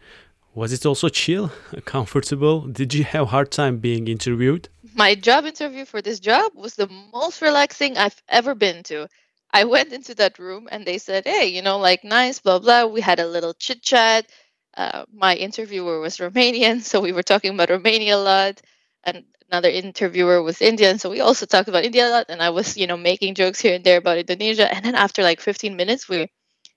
Was 0.54 0.72
it 0.72 0.86
also 0.86 1.10
chill, 1.10 1.52
comfortable? 1.84 2.62
Did 2.62 2.94
you 2.94 3.04
have 3.04 3.28
hard 3.28 3.50
time 3.50 3.78
being 3.78 4.08
interviewed? 4.08 4.70
My 4.94 5.14
job 5.16 5.44
interview 5.44 5.84
for 5.84 6.00
this 6.02 6.20
job 6.20 6.52
was 6.54 6.76
the 6.76 6.86
most 6.86 7.42
relaxing 7.42 7.96
I've 7.98 8.22
ever 8.28 8.54
been 8.54 8.82
to. 8.84 9.08
I 9.50 9.64
went 9.64 9.92
into 9.92 10.14
that 10.16 10.38
room 10.38 10.68
and 10.70 10.86
they 10.86 10.98
said, 10.98 11.26
"Hey, 11.26 11.46
you 11.48 11.62
know, 11.62 11.78
like 11.78 12.04
nice, 12.04 12.38
blah 12.38 12.60
blah." 12.60 12.84
We 12.86 13.00
had 13.00 13.18
a 13.18 13.26
little 13.26 13.54
chit 13.54 13.82
chat. 13.82 14.30
Uh, 14.76 15.04
my 15.12 15.34
interviewer 15.34 15.98
was 16.00 16.18
Romanian, 16.18 16.80
so 16.82 17.00
we 17.00 17.10
were 17.12 17.24
talking 17.24 17.54
about 17.54 17.70
Romania 17.70 18.16
a 18.16 18.18
lot. 18.18 18.60
And 19.02 19.24
another 19.50 19.68
interviewer 19.68 20.40
was 20.42 20.62
Indian, 20.62 20.98
so 21.00 21.10
we 21.10 21.20
also 21.20 21.44
talked 21.46 21.68
about 21.68 21.84
India 21.84 22.08
a 22.08 22.10
lot. 22.10 22.26
And 22.28 22.40
I 22.40 22.50
was, 22.50 22.76
you 22.76 22.86
know, 22.86 22.96
making 22.96 23.34
jokes 23.34 23.60
here 23.60 23.74
and 23.74 23.82
there 23.84 23.98
about 23.98 24.18
Indonesia. 24.18 24.72
And 24.72 24.84
then 24.84 24.94
after 24.94 25.22
like 25.24 25.40
15 25.40 25.74
minutes, 25.76 26.08
we, 26.08 26.28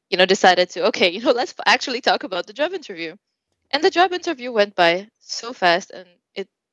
you 0.10 0.18
know, 0.18 0.26
decided 0.26 0.70
to 0.72 0.88
okay, 0.88 1.10
you 1.12 1.22
know, 1.22 1.32
let's 1.42 1.56
actually 1.66 2.02
talk 2.02 2.24
about 2.24 2.48
the 2.48 2.54
job 2.54 2.74
interview. 2.74 3.16
And 3.72 3.84
the 3.84 3.92
job 3.92 4.14
interview 4.14 4.52
went 4.52 4.76
by 4.76 5.10
so 5.20 5.54
fast, 5.54 5.92
and 5.92 6.08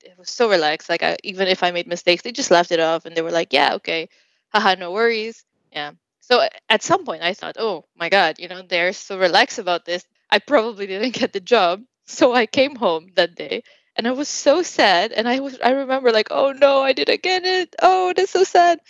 it 0.02 0.18
was 0.18 0.30
so 0.30 0.48
relaxed. 0.50 0.88
Like 0.88 1.02
I, 1.02 1.16
even 1.24 1.48
if 1.48 1.62
I 1.62 1.70
made 1.70 1.86
mistakes, 1.86 2.22
they 2.22 2.32
just 2.32 2.50
laughed 2.50 2.72
it 2.72 2.80
off, 2.80 3.04
and 3.06 3.16
they 3.16 3.22
were 3.22 3.30
like, 3.30 3.52
"Yeah, 3.52 3.74
okay, 3.74 4.08
haha, 4.52 4.74
no 4.74 4.90
worries." 4.92 5.44
Yeah. 5.72 5.92
So 6.20 6.46
at 6.68 6.82
some 6.82 7.04
point, 7.04 7.22
I 7.22 7.34
thought, 7.34 7.56
"Oh 7.58 7.84
my 7.96 8.08
God, 8.08 8.38
you 8.38 8.48
know, 8.48 8.62
they're 8.62 8.92
so 8.92 9.18
relaxed 9.18 9.58
about 9.58 9.84
this. 9.84 10.04
I 10.30 10.38
probably 10.38 10.86
didn't 10.86 11.14
get 11.14 11.32
the 11.32 11.40
job." 11.40 11.82
So 12.04 12.34
I 12.34 12.46
came 12.46 12.74
home 12.74 13.08
that 13.14 13.36
day 13.36 13.62
and 13.96 14.08
I 14.08 14.10
was 14.10 14.28
so 14.28 14.62
sad. 14.62 15.12
And 15.12 15.28
I 15.28 15.38
was 15.40 15.58
I 15.62 15.70
remember 15.70 16.10
like, 16.12 16.28
oh 16.30 16.52
no, 16.52 16.82
I 16.82 16.92
didn't 16.92 17.22
get 17.22 17.44
it. 17.44 17.74
Oh, 17.80 18.12
that's 18.14 18.32
so 18.32 18.44
sad. 18.44 18.80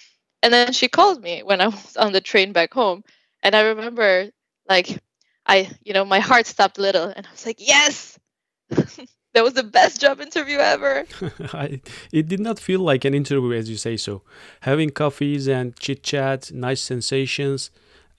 And 0.42 0.52
then 0.52 0.72
she 0.72 0.88
called 0.88 1.22
me 1.22 1.42
when 1.42 1.60
I 1.60 1.66
was 1.76 1.96
on 1.96 2.12
the 2.12 2.20
train 2.20 2.52
back 2.52 2.72
home, 2.74 3.04
and 3.42 3.54
I 3.54 3.62
remember 3.62 4.30
like 4.68 4.88
I 5.46 5.70
you 5.84 5.92
know 5.94 6.04
my 6.04 6.20
heart 6.20 6.46
stopped 6.46 6.78
a 6.78 6.82
little, 6.82 7.04
and 7.08 7.26
I 7.26 7.30
was 7.30 7.46
like, 7.46 7.58
yes. 7.60 8.18
that 9.34 9.44
was 9.44 9.54
the 9.54 9.62
best 9.62 10.00
job 10.00 10.20
interview 10.20 10.58
ever. 10.58 11.04
I, 11.52 11.80
it 12.12 12.28
did 12.28 12.40
not 12.40 12.58
feel 12.58 12.80
like 12.80 13.04
an 13.04 13.14
interview, 13.14 13.52
as 13.52 13.70
you 13.70 13.76
say 13.76 13.96
so. 13.96 14.22
Having 14.60 14.90
coffees 14.90 15.48
and 15.48 15.76
chit 15.76 16.02
chat, 16.02 16.52
nice 16.52 16.82
sensations, 16.82 17.70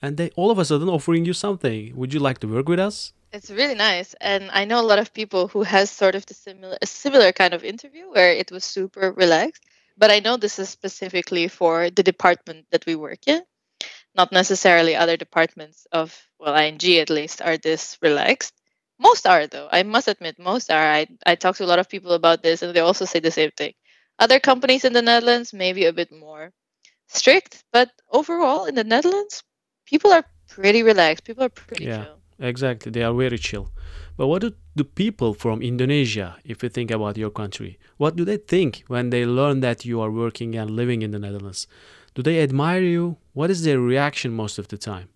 and 0.02 0.16
they 0.16 0.30
all 0.36 0.50
of 0.50 0.58
a 0.58 0.64
sudden 0.64 0.88
offering 0.88 1.24
you 1.24 1.32
something. 1.32 1.96
Would 1.96 2.12
you 2.12 2.20
like 2.20 2.38
to 2.40 2.48
work 2.48 2.68
with 2.68 2.80
us? 2.80 3.12
It's 3.32 3.50
really 3.50 3.74
nice, 3.74 4.14
and 4.20 4.48
I 4.52 4.64
know 4.64 4.80
a 4.80 4.86
lot 4.90 5.00
of 5.00 5.12
people 5.12 5.48
who 5.48 5.64
has 5.64 5.90
sort 5.90 6.14
of 6.14 6.24
the 6.26 6.34
similar 6.34 6.78
a 6.80 6.86
similar 6.86 7.32
kind 7.32 7.52
of 7.52 7.64
interview 7.64 8.10
where 8.10 8.32
it 8.32 8.52
was 8.52 8.64
super 8.64 9.12
relaxed. 9.12 9.64
But 9.96 10.10
I 10.10 10.20
know 10.20 10.36
this 10.36 10.58
is 10.58 10.68
specifically 10.68 11.48
for 11.48 11.90
the 11.90 12.02
department 12.02 12.66
that 12.70 12.86
we 12.86 12.96
work 12.96 13.26
in, 13.26 13.42
not 14.14 14.32
necessarily 14.32 14.94
other 14.96 15.16
departments 15.16 15.86
of 15.92 16.14
well 16.38 16.56
ING 16.56 16.84
at 16.98 17.10
least 17.10 17.42
are 17.42 17.56
this 17.56 17.98
relaxed. 18.02 18.54
Most 18.98 19.26
are 19.26 19.46
though. 19.46 19.68
I 19.70 19.82
must 19.82 20.08
admit, 20.08 20.38
most 20.38 20.70
are. 20.70 20.86
I 20.86 21.06
I 21.26 21.34
talk 21.34 21.56
to 21.56 21.64
a 21.64 21.70
lot 21.72 21.78
of 21.78 21.88
people 21.88 22.12
about 22.12 22.42
this, 22.42 22.62
and 22.62 22.74
they 22.74 22.80
also 22.80 23.04
say 23.04 23.20
the 23.20 23.30
same 23.30 23.50
thing. 23.56 23.72
Other 24.18 24.38
companies 24.40 24.84
in 24.84 24.92
the 24.92 25.02
Netherlands 25.02 25.52
maybe 25.52 25.84
a 25.86 25.92
bit 25.92 26.10
more 26.12 26.52
strict, 27.08 27.64
but 27.72 27.90
overall 28.10 28.64
in 28.66 28.74
the 28.74 28.84
Netherlands, 28.84 29.42
people 29.86 30.12
are 30.12 30.24
pretty 30.48 30.82
relaxed. 30.82 31.24
People 31.24 31.44
are 31.44 31.48
pretty 31.50 31.86
Yeah, 31.86 32.04
chill. 32.04 32.18
exactly. 32.38 32.90
They 32.92 33.02
are 33.02 33.14
very 33.14 33.38
chill. 33.38 33.70
But 34.16 34.28
what 34.28 34.42
do 34.42 34.54
the 34.76 34.84
people 34.84 35.34
from 35.34 35.62
Indonesia, 35.62 36.36
if 36.44 36.62
you 36.62 36.68
think 36.68 36.90
about 36.90 37.16
your 37.16 37.30
country, 37.30 37.78
what 37.96 38.16
do 38.16 38.24
they 38.24 38.36
think 38.38 38.84
when 38.86 39.10
they 39.10 39.26
learn 39.26 39.60
that 39.60 39.84
you 39.84 40.00
are 40.00 40.10
working 40.10 40.54
and 40.54 40.70
living 40.70 41.02
in 41.02 41.10
the 41.10 41.18
Netherlands? 41.18 41.66
Do 42.14 42.22
they 42.22 42.40
admire 42.40 42.82
you? 42.82 43.16
What 43.32 43.50
is 43.50 43.64
their 43.64 43.80
reaction 43.80 44.32
most 44.32 44.58
of 44.58 44.68
the 44.68 44.78
time? 44.78 45.08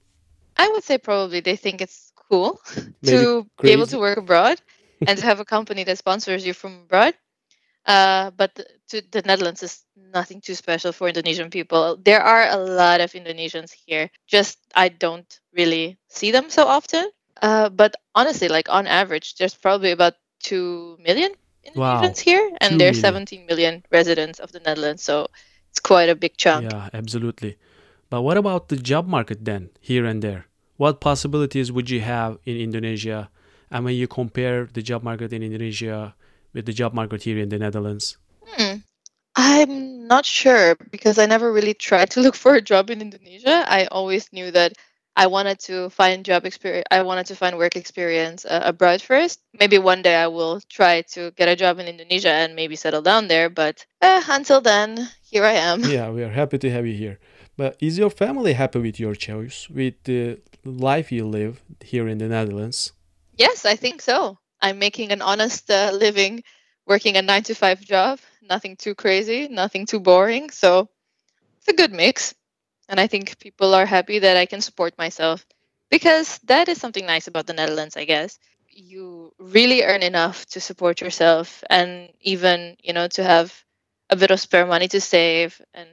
I 0.56 0.68
would 0.70 0.82
say 0.82 0.98
probably 0.98 1.40
they 1.40 1.54
think 1.54 1.80
it's 1.80 2.07
cool 2.30 2.60
Maybe 3.02 3.16
to 3.16 3.46
be 3.62 3.70
able 3.70 3.86
to 3.86 3.98
work 3.98 4.18
abroad 4.18 4.60
and 5.06 5.18
to 5.18 5.24
have 5.24 5.40
a 5.40 5.44
company 5.44 5.84
that 5.84 5.98
sponsors 5.98 6.46
you 6.46 6.52
from 6.52 6.82
abroad. 6.84 7.14
Uh, 7.86 8.30
but 8.36 8.54
th- 8.54 8.68
to 8.88 9.02
the 9.10 9.22
Netherlands 9.22 9.62
is 9.62 9.82
nothing 9.96 10.40
too 10.40 10.54
special 10.54 10.92
for 10.92 11.08
Indonesian 11.08 11.48
people. 11.48 11.96
There 11.96 12.20
are 12.20 12.48
a 12.50 12.56
lot 12.56 13.00
of 13.00 13.12
Indonesians 13.12 13.72
here. 13.72 14.10
Just 14.26 14.58
I 14.74 14.88
don't 14.88 15.40
really 15.54 15.96
see 16.08 16.30
them 16.30 16.50
so 16.50 16.66
often. 16.66 17.08
Uh, 17.40 17.70
but 17.70 17.94
honestly, 18.14 18.48
like 18.48 18.68
on 18.68 18.86
average, 18.86 19.36
there's 19.36 19.54
probably 19.54 19.92
about 19.92 20.14
two 20.40 20.98
million 21.00 21.32
Wow, 21.74 22.00
Indonesians 22.02 22.18
here, 22.20 22.48
2 22.50 22.56
and 22.60 22.80
there's 22.80 23.02
million. 23.02 23.26
17 23.26 23.46
million 23.46 23.84
residents 23.90 24.38
of 24.40 24.52
the 24.52 24.60
Netherlands. 24.60 25.02
So 25.02 25.28
it's 25.70 25.80
quite 25.80 26.08
a 26.08 26.14
big 26.14 26.36
chunk. 26.36 26.70
Yeah, 26.70 26.88
absolutely. 26.92 27.58
But 28.10 28.22
what 28.22 28.36
about 28.36 28.68
the 28.68 28.76
job 28.76 29.06
market 29.06 29.44
then, 29.44 29.70
here 29.80 30.04
and 30.06 30.22
there? 30.22 30.46
What 30.78 31.00
possibilities 31.00 31.72
would 31.72 31.90
you 31.90 32.00
have 32.00 32.38
in 32.46 32.56
Indonesia? 32.56 33.30
And 33.68 33.84
when 33.84 33.96
you 33.96 34.06
compare 34.06 34.64
the 34.72 34.80
job 34.80 35.02
market 35.02 35.32
in 35.32 35.42
Indonesia 35.42 36.14
with 36.54 36.66
the 36.66 36.72
job 36.72 36.94
market 36.94 37.24
here 37.24 37.36
in 37.38 37.48
the 37.48 37.58
Netherlands? 37.58 38.16
Hmm. 38.46 38.76
I'm 39.34 40.06
not 40.06 40.24
sure 40.24 40.76
because 40.90 41.18
I 41.18 41.26
never 41.26 41.52
really 41.52 41.74
tried 41.74 42.10
to 42.10 42.20
look 42.24 42.36
for 42.36 42.54
a 42.54 42.62
job 42.62 42.90
in 42.90 43.02
Indonesia. 43.02 43.66
I 43.66 43.86
always 43.90 44.32
knew 44.32 44.52
that 44.52 44.74
I 45.16 45.26
wanted 45.26 45.58
to 45.66 45.90
find 45.90 46.24
job 46.24 46.46
experience. 46.46 46.86
I 46.92 47.02
wanted 47.02 47.26
to 47.26 47.34
find 47.34 47.58
work 47.58 47.74
experience 47.74 48.44
uh, 48.44 48.62
abroad 48.62 49.02
first. 49.02 49.40
Maybe 49.58 49.78
one 49.78 50.02
day 50.02 50.14
I 50.14 50.28
will 50.28 50.60
try 50.70 51.02
to 51.18 51.32
get 51.32 51.48
a 51.48 51.56
job 51.56 51.80
in 51.80 51.88
Indonesia 51.88 52.30
and 52.30 52.54
maybe 52.54 52.76
settle 52.76 53.02
down 53.02 53.26
there. 53.26 53.50
But 53.50 53.84
uh, 54.00 54.22
until 54.28 54.60
then, 54.60 55.10
here 55.26 55.42
I 55.42 55.58
am. 55.58 55.82
Yeah, 55.82 56.10
we 56.10 56.22
are 56.22 56.30
happy 56.30 56.58
to 56.58 56.70
have 56.70 56.86
you 56.86 56.94
here. 56.94 57.18
But 57.56 57.76
is 57.80 57.98
your 57.98 58.10
family 58.10 58.52
happy 58.52 58.78
with 58.78 59.00
your 59.00 59.16
choice, 59.16 59.68
with 59.68 59.94
the 60.04 60.38
life 60.70 61.12
you 61.12 61.26
live 61.26 61.62
here 61.80 62.08
in 62.08 62.18
the 62.18 62.28
Netherlands? 62.28 62.92
Yes, 63.36 63.64
I 63.64 63.76
think 63.76 64.02
so. 64.02 64.38
I'm 64.60 64.78
making 64.78 65.12
an 65.12 65.22
honest 65.22 65.70
uh, 65.70 65.92
living, 65.92 66.42
working 66.86 67.16
a 67.16 67.22
nine 67.22 67.44
to 67.44 67.54
five 67.54 67.80
job. 67.80 68.18
Nothing 68.42 68.76
too 68.76 68.94
crazy, 68.94 69.48
nothing 69.48 69.86
too 69.86 70.00
boring. 70.00 70.50
So 70.50 70.88
it's 71.58 71.68
a 71.68 71.72
good 71.72 71.92
mix. 71.92 72.34
And 72.88 72.98
I 72.98 73.06
think 73.06 73.38
people 73.38 73.74
are 73.74 73.86
happy 73.86 74.20
that 74.20 74.36
I 74.36 74.46
can 74.46 74.60
support 74.60 74.96
myself 74.98 75.44
because 75.90 76.38
that 76.44 76.68
is 76.68 76.80
something 76.80 77.06
nice 77.06 77.28
about 77.28 77.46
the 77.46 77.52
Netherlands, 77.52 77.96
I 77.96 78.04
guess. 78.04 78.38
You 78.70 79.32
really 79.38 79.82
earn 79.82 80.02
enough 80.02 80.46
to 80.46 80.60
support 80.60 81.00
yourself 81.00 81.62
and 81.68 82.10
even, 82.20 82.76
you 82.82 82.92
know, 82.92 83.08
to 83.08 83.22
have 83.22 83.52
a 84.10 84.16
bit 84.16 84.30
of 84.30 84.40
spare 84.40 84.66
money 84.66 84.88
to 84.88 85.00
save 85.00 85.60
and 85.74 85.88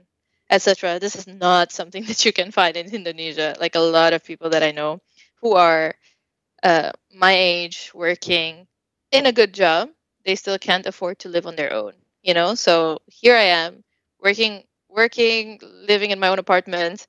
etc. 0.50 1.00
This 1.00 1.16
is 1.16 1.28
not 1.28 1.72
something 1.72 2.04
that 2.08 2.25
you 2.25 2.34
can 2.34 2.52
find 2.52 2.78
in 2.78 2.94
Indonesia. 2.94 3.56
Like 3.60 3.75
a 3.75 3.80
lot 3.80 4.14
of 4.14 4.24
people 4.24 4.50
that 4.52 4.64
I 4.64 4.72
know 4.72 5.02
who 5.42 5.54
are 5.54 5.96
uh, 6.64 6.92
my 7.14 7.34
age 7.34 7.92
working 7.94 8.68
in 9.12 9.25
a 9.25 9.32
good 9.32 9.54
job, 9.54 9.90
they 10.25 10.36
still 10.36 10.58
can't 10.58 10.86
afford 10.86 11.20
to 11.20 11.30
live 11.30 11.46
on 11.46 11.56
their 11.56 11.74
own, 11.74 11.94
you 12.24 12.34
know? 12.34 12.56
So 12.56 13.00
here 13.08 13.36
I 13.36 13.54
am 13.66 13.84
working 14.22 14.64
working, 14.90 15.60
living 15.62 16.12
in 16.12 16.20
my 16.20 16.30
own 16.30 16.40
apartment, 16.40 17.08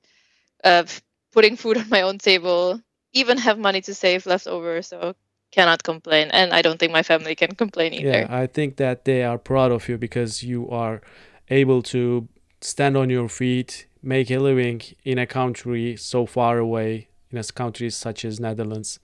uh, 0.63 0.83
putting 1.31 1.55
food 1.61 1.77
on 1.77 1.89
my 1.89 2.01
own 2.01 2.17
table, 2.17 2.81
even 3.13 3.37
have 3.37 3.57
money 3.57 3.81
to 3.81 3.93
save 3.93 4.25
left 4.25 4.47
over, 4.47 4.81
so 4.81 5.15
cannot 5.51 5.81
complain. 5.83 6.29
And 6.31 6.53
I 6.53 6.61
don't 6.61 6.77
think 6.77 6.91
my 6.91 7.03
family 7.03 7.33
can 7.35 7.55
complain 7.55 7.93
either 7.93 8.21
Yeah. 8.21 8.27
I 8.29 8.47
think 8.47 8.75
that 8.77 9.05
they 9.05 9.23
are 9.23 9.37
proud 9.37 9.71
of 9.71 9.87
you 9.87 9.97
because 9.97 10.43
you 10.43 10.69
are 10.69 11.01
able 11.49 11.81
to 11.81 12.27
stand 12.61 12.97
on 12.97 13.09
your 13.09 13.29
feet, 13.29 13.87
make 14.01 14.29
a 14.31 14.37
living 14.39 14.81
in 15.03 15.17
a 15.17 15.25
country 15.25 15.95
so 15.97 16.25
far 16.25 16.57
away, 16.57 17.07
in 17.31 17.37
a 17.37 17.43
country 17.43 17.89
such 17.89 18.25
as 18.25 18.39
Netherlands. 18.39 18.99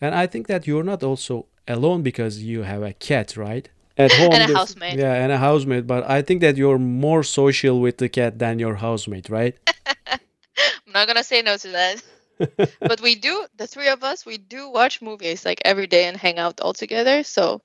And 0.00 0.14
I 0.14 0.26
think 0.26 0.46
that 0.48 0.66
you're 0.66 0.82
not 0.84 1.02
also 1.02 1.46
alone 1.68 2.02
because 2.02 2.42
you 2.42 2.62
have 2.62 2.82
a 2.82 2.92
cat, 2.92 3.36
right? 3.36 3.68
At 3.96 4.12
home, 4.12 4.32
And 4.36 4.50
a 4.50 4.54
housemate. 4.54 4.98
yeah, 4.98 5.14
and 5.14 5.30
a 5.32 5.38
housemate. 5.38 5.86
But 5.86 6.08
I 6.08 6.22
think 6.22 6.40
that 6.40 6.56
you're 6.56 6.78
more 6.78 7.22
social 7.22 7.80
with 7.80 7.98
the 7.98 8.08
cat 8.08 8.38
than 8.38 8.58
your 8.58 8.76
housemate, 8.76 9.28
right? 9.30 9.56
I'm 10.06 10.92
not 10.92 11.06
gonna 11.06 11.24
say 11.24 11.42
no 11.42 11.56
to 11.56 11.68
that. 11.68 12.02
But 12.80 13.00
we 13.00 13.14
do, 13.14 13.46
the 13.56 13.66
three 13.68 13.88
of 13.88 14.02
us, 14.02 14.26
we 14.26 14.36
do 14.38 14.68
watch 14.68 15.00
movies 15.00 15.44
like 15.44 15.60
every 15.64 15.86
day 15.86 16.04
and 16.06 16.16
hang 16.16 16.38
out 16.38 16.60
all 16.60 16.72
together. 16.72 17.22
So, 17.22 17.62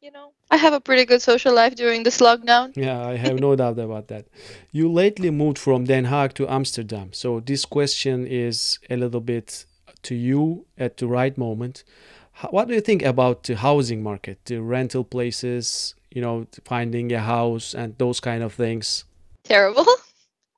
you 0.00 0.10
know, 0.10 0.32
I 0.50 0.56
have 0.56 0.72
a 0.72 0.80
pretty 0.80 1.04
good 1.04 1.22
social 1.22 1.54
life 1.54 1.74
during 1.74 2.02
this 2.02 2.20
lockdown. 2.20 2.72
Yeah, 2.76 3.06
I 3.06 3.16
have 3.16 3.40
no 3.40 3.56
doubt 3.60 3.78
about 3.78 4.08
that. 4.08 4.26
You 4.72 4.90
lately 4.90 5.30
moved 5.30 5.58
from 5.58 5.84
Den 5.84 6.06
Haag 6.06 6.32
to 6.34 6.48
Amsterdam. 6.48 7.12
So 7.12 7.40
this 7.40 7.64
question 7.64 8.26
is 8.26 8.78
a 8.90 8.96
little 8.96 9.20
bit 9.20 9.66
to 10.02 10.14
you 10.14 10.66
at 10.78 10.96
the 10.98 11.06
right 11.06 11.36
moment. 11.36 11.84
What 12.50 12.68
do 12.68 12.74
you 12.74 12.82
think 12.82 13.02
about 13.02 13.44
the 13.44 13.56
housing 13.56 14.02
market, 14.02 14.38
the 14.44 14.58
rental 14.60 15.04
places, 15.04 15.94
you 16.10 16.20
know, 16.20 16.46
finding 16.64 17.10
a 17.12 17.20
house 17.20 17.74
and 17.74 17.96
those 17.98 18.20
kind 18.20 18.42
of 18.42 18.54
things? 18.54 19.04
Terrible. 19.44 19.86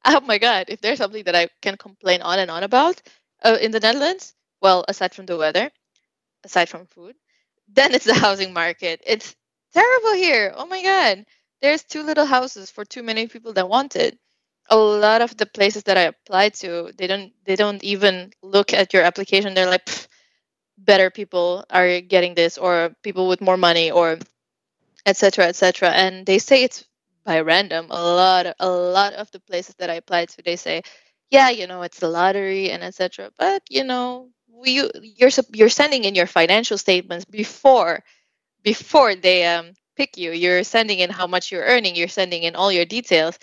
Oh 0.04 0.21
my 0.21 0.38
God. 0.38 0.66
If 0.68 0.80
there's 0.80 0.99
something 0.99 1.25
that 1.25 1.35
I 1.35 1.49
can 1.61 1.76
complain 1.76 2.23
on 2.23 2.38
and 2.38 2.50
on 2.50 2.62
about 2.62 3.02
uh, 3.45 3.59
in 3.61 3.73
the 3.73 3.80
Netherlands, 3.80 4.33
well, 4.62 4.85
aside 4.88 5.12
from 5.12 5.26
the 5.26 5.37
weather, 5.37 5.71
aside 6.45 6.68
from 6.71 6.87
food, 6.87 7.14
then 7.68 7.94
it's 7.94 8.06
the 8.06 8.14
housing 8.14 8.52
market. 8.52 9.02
It's 9.06 9.37
terrible 9.75 10.14
here. 10.14 10.52
Oh 10.56 10.66
my 10.66 10.82
God. 10.82 11.25
There's 11.62 11.84
too 11.84 12.02
little 12.04 12.26
houses 12.26 12.70
for 12.70 12.84
too 12.84 13.02
many 13.02 13.26
people 13.28 13.52
that 13.54 13.68
want 13.68 13.96
it. 13.96 14.18
A 14.70 14.76
lot 14.76 15.22
of 15.22 15.37
the 15.37 15.46
places 15.46 15.84
that 15.84 15.98
I 15.98 16.02
applied 16.02 16.54
to, 16.56 16.92
they 16.98 17.06
don't 17.06 17.32
they 17.44 17.56
don't 17.56 17.82
even 17.84 18.32
look 18.42 18.75
at 18.75 18.92
your 18.94 19.02
application. 19.02 19.54
They're 19.54 19.66
like, 19.70 19.88
better 20.78 21.10
people 21.10 21.64
are 21.70 22.00
getting 22.00 22.34
this, 22.34 22.58
or 22.58 22.94
people 23.02 23.28
with 23.28 23.40
more 23.40 23.56
money, 23.58 23.90
or 23.90 24.18
etc 25.06 25.46
etc 25.46 25.90
and 25.90 26.26
they 26.26 26.38
say 26.38 26.62
it's 26.64 26.84
by 27.25 27.40
random 27.40 27.87
a 27.90 28.02
lot 28.02 28.46
of, 28.46 28.54
a 28.60 28.68
lot 28.68 29.14
of 29.14 29.30
the 29.32 29.40
places 29.40 29.75
that 29.76 29.90
i 29.90 29.94
applied 29.94 30.28
to 30.28 30.42
they 30.42 30.56
say 30.56 30.82
yeah 31.30 31.50
you 31.50 31.66
know 31.66 31.82
it's 31.82 31.98
the 32.00 32.08
lottery 32.08 32.70
and 32.70 32.82
etc 32.84 33.30
but 33.38 33.62
you 33.70 33.84
know 33.84 34.28
we 34.60 34.88
you're 35.02 35.30
you're 35.52 35.68
sending 35.68 36.04
in 36.04 36.14
your 36.14 36.26
financial 36.26 36.78
statements 36.78 37.24
before 37.24 38.02
before 38.62 39.14
they 39.14 39.46
um 39.46 39.74
pick 39.96 40.16
you. 40.16 40.32
You're 40.32 40.64
sending 40.64 41.00
in 41.00 41.10
how 41.10 41.26
much 41.26 41.52
you're 41.52 41.64
earning. 41.64 41.96
You're 41.96 42.08
sending 42.08 42.44
in 42.44 42.56
all 42.56 42.72
your 42.72 42.84
details. 42.86 43.38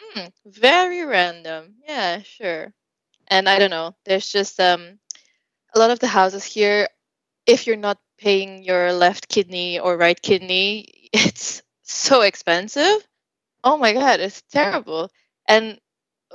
Hmm, 0.00 0.26
very 0.46 1.04
random. 1.04 1.76
Yeah, 1.86 2.22
sure. 2.22 2.72
And 3.28 3.48
I 3.48 3.58
don't 3.58 3.70
know. 3.70 3.96
There's 4.04 4.30
just 4.30 4.60
um, 4.60 4.98
a 5.74 5.78
lot 5.78 5.90
of 5.90 6.00
the 6.00 6.06
houses 6.08 6.44
here. 6.44 6.88
If 7.46 7.66
you're 7.66 7.76
not 7.76 7.98
paying 8.18 8.64
your 8.64 8.92
left 8.92 9.28
kidney 9.28 9.78
or 9.80 9.96
right 9.96 10.20
kidney, 10.20 11.08
it's 11.12 11.62
so 11.82 12.22
expensive. 12.22 13.06
Oh 13.64 13.76
my 13.78 13.92
god, 13.92 14.20
it's 14.20 14.42
terrible. 14.50 15.10
And 15.48 15.78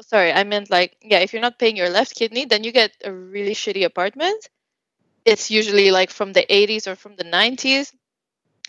sorry, 0.01 0.31
I 0.31 0.43
meant 0.43 0.69
like 0.69 0.97
yeah, 1.01 1.19
if 1.19 1.33
you're 1.33 1.41
not 1.41 1.59
paying 1.59 1.77
your 1.77 1.89
left 1.89 2.15
kidney, 2.15 2.45
then 2.45 2.63
you 2.63 2.71
get 2.71 2.91
a 3.03 3.11
really 3.11 3.53
shitty 3.53 3.85
apartment. 3.85 4.49
It's 5.25 5.51
usually 5.51 5.91
like 5.91 6.11
from 6.11 6.33
the 6.33 6.45
80s 6.49 6.87
or 6.87 6.95
from 6.95 7.15
the 7.15 7.25
90s, 7.25 7.93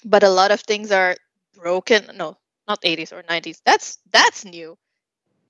but 0.04 0.22
a 0.24 0.30
lot 0.30 0.50
of 0.52 0.60
things 0.60 0.92
are 0.92 1.16
broken. 1.54 2.16
No, 2.16 2.38
not 2.68 2.80
80s 2.84 3.12
or 3.12 3.22
90s. 3.22 3.60
That's 3.64 3.98
that's 4.12 4.44
new 4.44 4.78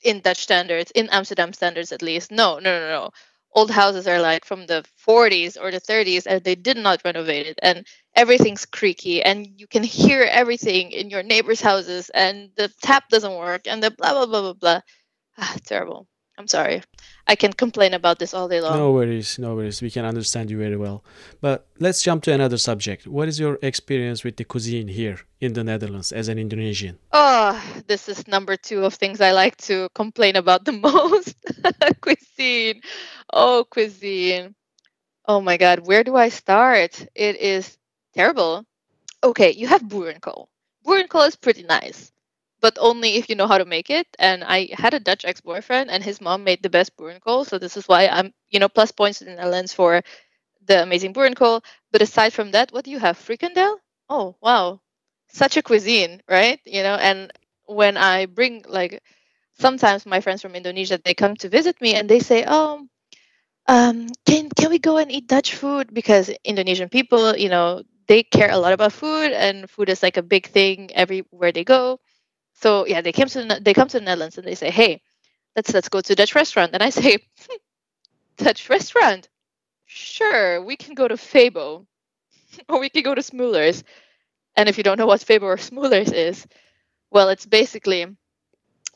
in 0.03 0.21
Dutch 0.21 0.39
standards, 0.43 0.91
in 0.93 1.09
Amsterdam 1.11 1.53
standards 1.53 1.93
at 1.93 2.03
least. 2.03 2.31
No, 2.31 2.59
no, 2.59 2.79
no, 2.81 2.89
no. 2.89 3.11
Old 3.55 3.71
houses 3.71 4.07
are 4.09 4.21
like 4.21 4.45
from 4.45 4.67
the 4.67 4.85
40s 5.07 5.59
or 5.61 5.71
the 5.71 5.81
30s 5.81 6.27
and 6.27 6.43
they 6.43 6.55
did 6.55 6.77
not 6.79 7.03
renovate 7.05 7.47
it 7.47 7.59
and 7.63 7.87
everything's 8.17 8.65
creaky 8.65 9.23
and 9.23 9.47
you 9.61 9.67
can 9.67 9.83
hear 9.83 10.23
everything 10.23 10.91
in 10.93 11.11
your 11.11 11.23
neighbors' 11.23 11.61
houses 11.61 12.11
and 12.11 12.51
the 12.57 12.73
tap 12.83 13.09
doesn't 13.11 13.37
work 13.37 13.63
and 13.67 13.83
the 13.83 13.91
blah 13.91 14.13
blah 14.13 14.27
blah 14.27 14.41
blah 14.43 14.53
blah. 14.55 14.81
Ah, 15.39 15.57
terrible. 15.65 16.07
I'm 16.39 16.47
sorry. 16.49 16.83
I 17.27 17.37
can 17.37 17.53
complain 17.53 17.93
about 17.93 18.19
this 18.19 18.33
all 18.33 18.49
day 18.49 18.61
long. 18.61 18.77
No 18.79 18.93
worries, 18.93 19.39
no 19.39 19.55
worries. 19.55 19.83
We 19.83 19.91
can 19.91 20.05
understand 20.05 20.51
you 20.51 20.59
very 20.59 20.77
well. 20.77 21.05
But 21.41 21.67
let's 21.79 22.03
jump 22.03 22.23
to 22.25 22.33
another 22.33 22.57
subject. 22.57 23.07
What 23.07 23.29
is 23.29 23.39
your 23.39 23.59
experience 23.63 24.25
with 24.25 24.37
the 24.37 24.45
cuisine 24.45 24.89
here 24.89 25.21
in 25.41 25.53
the 25.53 25.63
Netherlands 25.63 26.11
as 26.11 26.29
an 26.29 26.39
Indonesian? 26.39 26.99
Oh, 27.13 27.63
this 27.87 28.09
is 28.09 28.27
number 28.27 28.57
two 28.57 28.85
of 28.85 28.95
things 28.95 29.21
I 29.21 29.33
like 29.33 29.57
to 29.69 29.89
complain 29.95 30.37
about 30.37 30.65
the 30.65 30.73
most. 30.89 31.37
cuisine. 32.01 32.81
Oh, 33.33 33.67
cuisine. 33.71 34.55
Oh 35.27 35.41
my 35.41 35.57
God, 35.59 35.87
where 35.87 36.03
do 36.03 36.17
I 36.17 36.31
start? 36.31 37.07
It 37.15 37.37
is 37.37 37.77
terrible. 38.15 38.65
Okay, 39.23 39.53
you 39.53 39.67
have 39.69 39.83
boerenkool. 39.83 40.47
Boerenkool 40.85 41.29
is 41.29 41.37
pretty 41.37 41.63
nice 41.63 42.11
but 42.63 42.79
only 42.81 43.17
if 43.17 43.29
you 43.29 43.37
know 43.37 43.49
how 43.49 43.59
to 43.59 43.67
make 43.67 43.91
it. 43.91 44.09
And 44.19 44.45
I 44.45 44.71
had 44.73 44.95
a 44.95 45.01
Dutch 45.01 45.25
ex-boyfriend, 45.27 45.91
and 45.91 46.05
his 46.05 46.21
mom 46.23 46.45
made 46.45 46.63
the 46.63 46.71
best 46.71 46.97
boerenkool. 46.97 47.47
So 47.47 47.59
this 47.59 47.77
is 47.77 47.89
why 47.89 48.09
I'm, 48.09 48.33
you 48.51 48.61
know, 48.61 48.71
plus 48.71 48.93
points 48.93 49.23
in 49.23 49.29
the 49.29 49.37
Netherlands 49.37 49.75
for 49.75 50.03
the 50.67 50.83
amazing 50.83 51.15
boerenkool. 51.15 51.65
But 51.93 52.03
aside 52.03 52.33
from 52.33 52.53
that, 52.53 52.73
what 52.73 52.85
do 52.85 52.91
you 52.91 52.99
have? 52.99 53.19
Frikandel? 53.19 53.77
Oh 54.09 54.37
wow, 54.43 54.81
such 55.29 55.57
a 55.57 55.63
cuisine, 55.63 56.23
right? 56.29 56.61
You 56.67 56.83
know, 56.83 56.95
and 56.97 57.33
when 57.67 57.97
I 57.97 58.27
bring 58.27 58.65
like, 58.69 59.03
sometimes 59.61 60.07
my 60.07 60.21
friends 60.21 60.43
from 60.43 60.55
Indonesia 60.57 60.99
they 61.03 61.15
come 61.15 61.37
to 61.39 61.49
visit 61.49 61.81
me 61.81 61.95
and 61.95 62.09
they 62.09 62.21
say, 62.21 62.45
oh. 62.47 62.87
Um, 63.69 64.09
can 64.27 64.49
can 64.51 64.71
we 64.71 64.79
go 64.79 64.99
and 64.99 65.11
eat 65.11 65.29
Dutch 65.29 65.55
food? 65.55 65.95
Because 65.95 66.31
Indonesian 66.45 66.89
people, 66.89 67.37
you 67.37 67.49
know, 67.49 67.83
they 68.09 68.23
care 68.25 68.51
a 68.51 68.59
lot 68.59 68.73
about 68.73 68.93
food, 68.93 69.33
and 69.33 69.71
food 69.71 69.89
is 69.89 70.03
like 70.03 70.17
a 70.17 70.23
big 70.23 70.47
thing 70.49 70.91
everywhere 70.95 71.53
they 71.53 71.65
go. 71.65 72.01
So 72.63 72.87
yeah, 72.87 73.01
they 73.03 73.13
came 73.13 73.29
to 73.29 73.45
the, 73.45 73.61
they 73.61 73.75
come 73.75 73.89
to 73.89 73.99
the 73.99 74.05
Netherlands 74.05 74.39
and 74.39 74.47
they 74.47 74.55
say, 74.55 74.71
"Hey, 74.71 75.03
let's 75.57 75.75
let's 75.75 75.89
go 75.89 76.01
to 76.01 76.15
Dutch 76.15 76.35
restaurant." 76.35 76.73
And 76.75 76.83
I 76.83 76.91
say, 76.91 77.19
"Dutch 78.37 78.69
restaurant? 78.69 79.29
Sure, 79.87 80.63
we 80.63 80.77
can 80.77 80.95
go 80.95 81.09
to 81.09 81.15
Febo, 81.17 81.87
or 82.69 82.81
we 82.81 82.91
can 82.91 83.03
go 83.03 83.15
to 83.15 83.23
Smullers." 83.23 83.85
And 84.57 84.69
if 84.69 84.79
you 84.79 84.85
don't 84.85 84.99
know 84.99 85.07
what 85.07 85.21
Febo 85.21 85.43
or 85.45 85.57
Smullers 85.59 86.13
is, 86.13 86.47
well, 87.11 87.29
it's 87.31 87.47
basically 87.47 88.07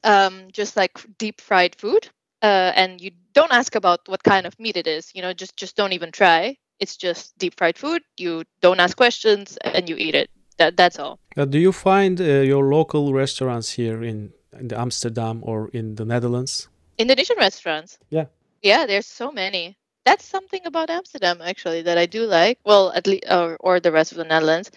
um, 0.04 0.50
just 0.52 0.76
like 0.76 0.92
deep 1.18 1.40
fried 1.40 1.76
food, 1.76 2.08
uh, 2.42 2.72
and 2.76 3.00
you 3.00 3.12
don't 3.34 3.52
ask 3.52 3.74
about 3.76 4.00
what 4.08 4.22
kind 4.22 4.46
of 4.46 4.58
meat 4.60 4.76
it 4.76 4.86
is. 4.86 5.12
You 5.14 5.22
know, 5.22 5.32
just 5.34 5.56
just 5.56 5.76
don't 5.76 5.92
even 5.94 6.12
try. 6.12 6.56
It's 6.80 6.96
just 6.96 7.36
deep 7.38 7.56
fried 7.58 7.78
food. 7.78 8.02
You 8.18 8.44
don't 8.60 8.80
ask 8.80 8.96
questions, 8.96 9.58
and 9.64 9.88
you 9.88 9.96
eat 9.98 10.14
it. 10.14 10.30
That 10.58 10.76
that's 10.76 10.98
all. 10.98 11.18
Uh, 11.36 11.44
do 11.44 11.58
you 11.58 11.72
find 11.72 12.20
uh, 12.20 12.24
your 12.24 12.64
local 12.64 13.12
restaurants 13.12 13.72
here 13.72 14.02
in, 14.02 14.32
in 14.58 14.72
Amsterdam 14.72 15.40
or 15.42 15.68
in 15.72 15.96
the 15.96 16.04
Netherlands? 16.04 16.68
Indonesian 16.98 17.36
restaurants. 17.38 17.98
Yeah. 18.10 18.26
Yeah, 18.62 18.86
there's 18.86 19.06
so 19.06 19.30
many. 19.30 19.76
That's 20.04 20.24
something 20.24 20.64
about 20.64 20.88
Amsterdam 20.88 21.42
actually 21.42 21.82
that 21.82 21.98
I 21.98 22.06
do 22.06 22.24
like. 22.24 22.58
Well, 22.64 22.92
at 22.92 23.06
least 23.06 23.24
or, 23.30 23.56
or 23.60 23.80
the 23.80 23.92
rest 23.92 24.12
of 24.12 24.18
the 24.18 24.24
Netherlands. 24.24 24.70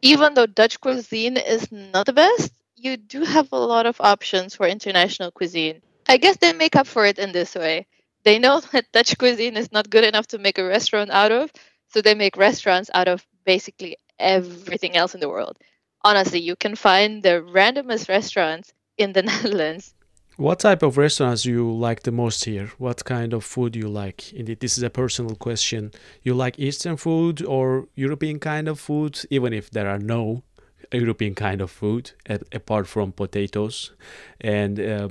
Even 0.00 0.34
though 0.34 0.46
Dutch 0.46 0.80
cuisine 0.80 1.36
is 1.36 1.70
not 1.70 2.06
the 2.06 2.12
best, 2.12 2.52
you 2.74 2.96
do 2.96 3.22
have 3.22 3.52
a 3.52 3.56
lot 3.56 3.86
of 3.86 4.00
options 4.00 4.56
for 4.56 4.66
international 4.66 5.30
cuisine. 5.30 5.82
I 6.08 6.16
guess 6.16 6.36
they 6.38 6.52
make 6.52 6.74
up 6.74 6.88
for 6.88 7.06
it 7.06 7.18
in 7.18 7.30
this 7.30 7.54
way. 7.54 7.86
They 8.24 8.38
know 8.38 8.60
that 8.72 8.90
Dutch 8.92 9.16
cuisine 9.18 9.56
is 9.56 9.70
not 9.70 9.90
good 9.90 10.04
enough 10.04 10.26
to 10.28 10.38
make 10.38 10.58
a 10.58 10.66
restaurant 10.66 11.10
out 11.10 11.30
of, 11.30 11.52
so 11.88 12.00
they 12.02 12.14
make 12.14 12.36
restaurants 12.36 12.90
out 12.92 13.06
of 13.06 13.24
basically 13.44 13.96
everything 14.22 14.96
else 14.96 15.14
in 15.14 15.20
the 15.20 15.28
world. 15.28 15.58
Honestly, 16.02 16.40
you 16.40 16.56
can 16.56 16.74
find 16.74 17.22
the 17.22 17.44
randomest 17.54 18.08
restaurants 18.08 18.72
in 18.98 19.12
the 19.12 19.22
Netherlands. 19.30 19.94
What 20.38 20.60
type 20.60 20.82
of 20.82 20.96
restaurants 20.96 21.44
you 21.44 21.70
like 21.70 22.02
the 22.02 22.10
most 22.10 22.44
here? 22.44 22.70
What 22.78 23.04
kind 23.04 23.34
of 23.34 23.44
food 23.44 23.76
you 23.76 23.88
like? 23.88 24.32
Indeed, 24.32 24.60
this 24.60 24.78
is 24.78 24.82
a 24.82 24.90
personal 24.90 25.36
question. 25.36 25.92
You 26.22 26.34
like 26.34 26.58
Eastern 26.58 26.96
food 26.96 27.44
or 27.44 27.86
European 27.94 28.38
kind 28.38 28.66
of 28.66 28.80
food, 28.80 29.20
even 29.30 29.52
if 29.52 29.70
there 29.70 29.88
are 29.88 29.98
no 29.98 30.42
European 30.90 31.34
kind 31.34 31.60
of 31.60 31.70
food 31.70 32.12
apart 32.52 32.86
from 32.86 33.12
potatoes 33.12 33.92
and 34.40 34.80
uh, 34.80 35.08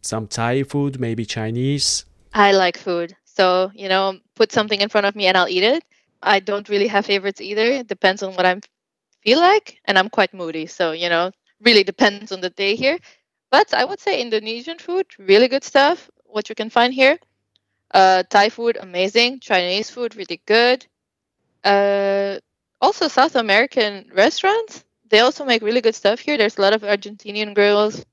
some 0.00 0.26
Thai 0.26 0.62
food, 0.62 1.00
maybe 1.00 1.24
Chinese. 1.24 2.04
I 2.32 2.52
like 2.52 2.78
food. 2.78 3.14
So, 3.24 3.70
you 3.74 3.88
know, 3.88 4.18
put 4.34 4.52
something 4.52 4.80
in 4.80 4.88
front 4.88 5.06
of 5.06 5.14
me 5.14 5.26
and 5.26 5.36
I'll 5.36 5.48
eat 5.48 5.62
it. 5.62 5.84
I 6.22 6.40
don't 6.40 6.68
really 6.68 6.88
have 6.88 7.06
favorites 7.06 7.40
either. 7.40 7.64
It 7.64 7.88
depends 7.88 8.22
on 8.22 8.34
what 8.34 8.46
I 8.46 8.60
feel 9.22 9.40
like, 9.40 9.80
and 9.84 9.98
I'm 9.98 10.08
quite 10.08 10.34
moody, 10.34 10.66
so 10.66 10.92
you 10.92 11.08
know, 11.08 11.30
really 11.60 11.84
depends 11.84 12.32
on 12.32 12.40
the 12.40 12.50
day 12.50 12.76
here. 12.76 12.98
But 13.50 13.72
I 13.74 13.84
would 13.84 14.00
say 14.00 14.20
Indonesian 14.20 14.78
food, 14.78 15.06
really 15.18 15.48
good 15.48 15.64
stuff. 15.64 16.10
What 16.24 16.48
you 16.48 16.54
can 16.54 16.70
find 16.70 16.92
here, 16.92 17.18
uh, 17.92 18.22
Thai 18.24 18.50
food, 18.50 18.76
amazing. 18.80 19.40
Chinese 19.40 19.90
food, 19.90 20.16
really 20.16 20.40
good. 20.46 20.86
Uh, 21.64 22.38
also 22.80 23.08
South 23.08 23.36
American 23.36 24.10
restaurants, 24.14 24.84
they 25.08 25.20
also 25.20 25.44
make 25.44 25.62
really 25.62 25.80
good 25.80 25.94
stuff 25.94 26.20
here. 26.20 26.36
There's 26.36 26.58
a 26.58 26.62
lot 26.62 26.74
of 26.74 26.82
Argentinian 26.82 27.54
grills. 27.54 28.04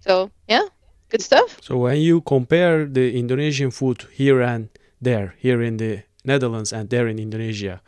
So 0.00 0.30
yeah, 0.48 0.66
good 1.08 1.22
stuff. 1.22 1.58
So 1.62 1.78
when 1.78 1.98
you 1.98 2.20
compare 2.20 2.84
the 2.86 3.16
Indonesian 3.18 3.70
food 3.70 4.06
here 4.12 4.40
and 4.40 4.68
there, 5.00 5.34
here 5.38 5.62
in 5.62 5.76
the 5.76 6.02
Netherlands 6.24 6.72
and 6.72 6.90
there 6.90 7.08
in 7.08 7.18
Indonesia. 7.18 7.80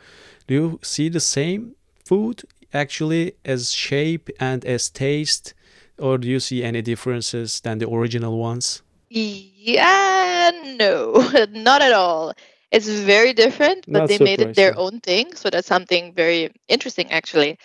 Do 0.47 0.53
you 0.53 0.79
see 0.81 1.09
the 1.09 1.19
same 1.19 1.75
food 2.05 2.43
actually 2.73 3.33
as 3.45 3.71
shape 3.71 4.29
and 4.39 4.65
as 4.65 4.89
taste, 4.89 5.53
or 5.97 6.17
do 6.17 6.27
you 6.27 6.39
see 6.39 6.63
any 6.63 6.81
differences 6.81 7.61
than 7.61 7.77
the 7.77 7.89
original 7.89 8.37
ones? 8.37 8.81
Yeah, 9.09 10.51
no, 10.79 11.13
not 11.51 11.81
at 11.81 11.93
all. 11.93 12.33
It's 12.71 12.89
very 12.89 13.33
different, 13.33 13.85
but 13.87 13.99
not 13.99 14.09
they 14.09 14.17
made 14.17 14.41
it 14.41 14.55
their 14.55 14.75
own 14.75 14.99
thing. 14.99 15.35
So 15.35 15.51
that's 15.51 15.67
something 15.67 16.13
very 16.13 16.51
interesting, 16.67 17.11
actually. 17.11 17.59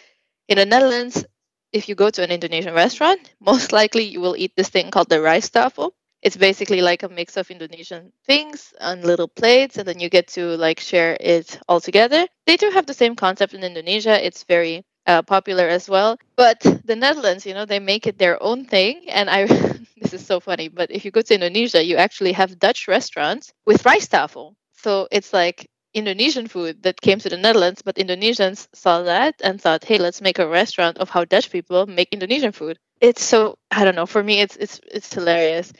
In 0.48 0.58
the 0.58 0.66
Netherlands, 0.66 1.24
if 1.72 1.88
you 1.88 1.94
go 1.94 2.10
to 2.10 2.22
an 2.22 2.30
Indonesian 2.30 2.74
restaurant, 2.74 3.32
most 3.40 3.72
likely 3.72 4.04
you 4.04 4.20
will 4.20 4.36
eat 4.36 4.52
this 4.56 4.68
thing 4.68 4.90
called 4.90 5.08
the 5.08 5.16
rijsttafel 5.16 5.92
it's 6.22 6.36
basically 6.36 6.80
like 6.82 7.02
a 7.02 7.08
mix 7.08 7.36
of 7.36 7.50
Indonesian 7.50 8.12
things 8.26 8.74
on 8.80 9.02
little 9.02 9.28
plates, 9.28 9.78
and 9.78 9.86
then 9.86 10.00
you 10.00 10.08
get 10.08 10.28
to 10.28 10.56
like 10.56 10.80
share 10.80 11.16
it 11.20 11.58
all 11.68 11.80
together. 11.80 12.26
They 12.46 12.56
do 12.56 12.70
have 12.70 12.86
the 12.86 12.94
same 12.94 13.16
concept 13.16 13.54
in 13.54 13.62
Indonesia. 13.64 14.24
It's 14.24 14.44
very 14.44 14.84
uh, 15.06 15.22
popular 15.22 15.66
as 15.66 15.88
well. 15.88 16.18
But 16.36 16.60
the 16.84 16.96
Netherlands, 16.96 17.46
you 17.46 17.54
know, 17.54 17.64
they 17.64 17.78
make 17.78 18.06
it 18.06 18.18
their 18.18 18.40
own 18.42 18.64
thing. 18.64 19.08
And 19.08 19.30
I, 19.30 19.46
this 20.00 20.12
is 20.12 20.24
so 20.24 20.38
funny, 20.38 20.68
but 20.68 20.90
if 20.90 21.04
you 21.04 21.10
go 21.10 21.22
to 21.22 21.34
Indonesia, 21.34 21.82
you 21.84 21.96
actually 21.96 22.32
have 22.32 22.58
Dutch 22.58 22.86
restaurants 22.88 23.52
with 23.64 23.82
rijsttafel. 23.82 24.54
So 24.74 25.08
it's 25.10 25.32
like 25.32 25.68
Indonesian 25.94 26.46
food 26.46 26.82
that 26.82 27.00
came 27.00 27.18
to 27.20 27.28
the 27.28 27.36
Netherlands, 27.36 27.82
but 27.82 27.96
Indonesians 27.96 28.68
saw 28.74 29.02
that 29.02 29.34
and 29.42 29.60
thought, 29.60 29.84
hey, 29.84 29.98
let's 29.98 30.20
make 30.20 30.38
a 30.38 30.46
restaurant 30.46 30.98
of 30.98 31.08
how 31.08 31.24
Dutch 31.24 31.50
people 31.50 31.86
make 31.86 32.10
Indonesian 32.12 32.52
food. 32.52 32.78
It's 33.00 33.24
so 33.24 33.58
I 33.70 33.84
don't 33.84 33.94
know. 33.94 34.06
For 34.06 34.22
me, 34.22 34.40
it's 34.40 34.56
it's 34.56 34.80
it's 34.90 35.12
hilarious. 35.14 35.72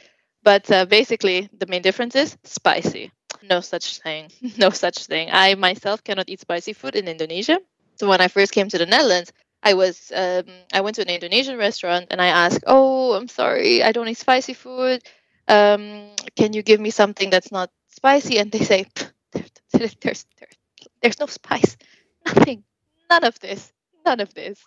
But 0.49 0.71
uh, 0.71 0.85
basically, 0.85 1.47
the 1.59 1.67
main 1.67 1.83
difference 1.83 2.15
is 2.15 2.35
spicy. 2.43 3.11
No 3.43 3.61
such 3.61 3.99
thing. 4.01 4.31
No 4.57 4.69
such 4.71 5.05
thing. 5.05 5.29
I 5.31 5.53
myself 5.53 6.03
cannot 6.03 6.27
eat 6.29 6.39
spicy 6.41 6.73
food 6.73 6.95
in 6.95 7.07
Indonesia. 7.07 7.59
So 7.97 8.09
when 8.09 8.21
I 8.21 8.29
first 8.29 8.51
came 8.51 8.67
to 8.69 8.79
the 8.79 8.87
Netherlands, 8.87 9.31
I 9.61 9.73
was 9.75 10.11
um, 10.15 10.45
I 10.73 10.81
went 10.81 10.95
to 10.95 11.03
an 11.03 11.09
Indonesian 11.09 11.57
restaurant 11.57 12.07
and 12.09 12.19
I 12.21 12.29
asked, 12.45 12.63
"Oh, 12.65 13.13
I'm 13.13 13.27
sorry, 13.27 13.83
I 13.83 13.91
don't 13.91 14.07
eat 14.09 14.17
spicy 14.17 14.55
food. 14.55 15.03
Um, 15.47 16.15
can 16.35 16.53
you 16.53 16.63
give 16.63 16.79
me 16.81 16.89
something 16.89 17.29
that's 17.29 17.51
not 17.51 17.69
spicy?" 17.89 18.39
And 18.39 18.51
they 18.51 18.65
say, 18.65 18.87
there's, 19.33 19.51
there's, 19.73 19.95
there's, 20.01 20.25
there's 21.01 21.19
no 21.19 21.27
spice, 21.27 21.77
nothing, 22.25 22.63
none 23.11 23.23
of 23.23 23.37
this, 23.39 23.71
none 24.05 24.19
of 24.21 24.33
this." 24.33 24.57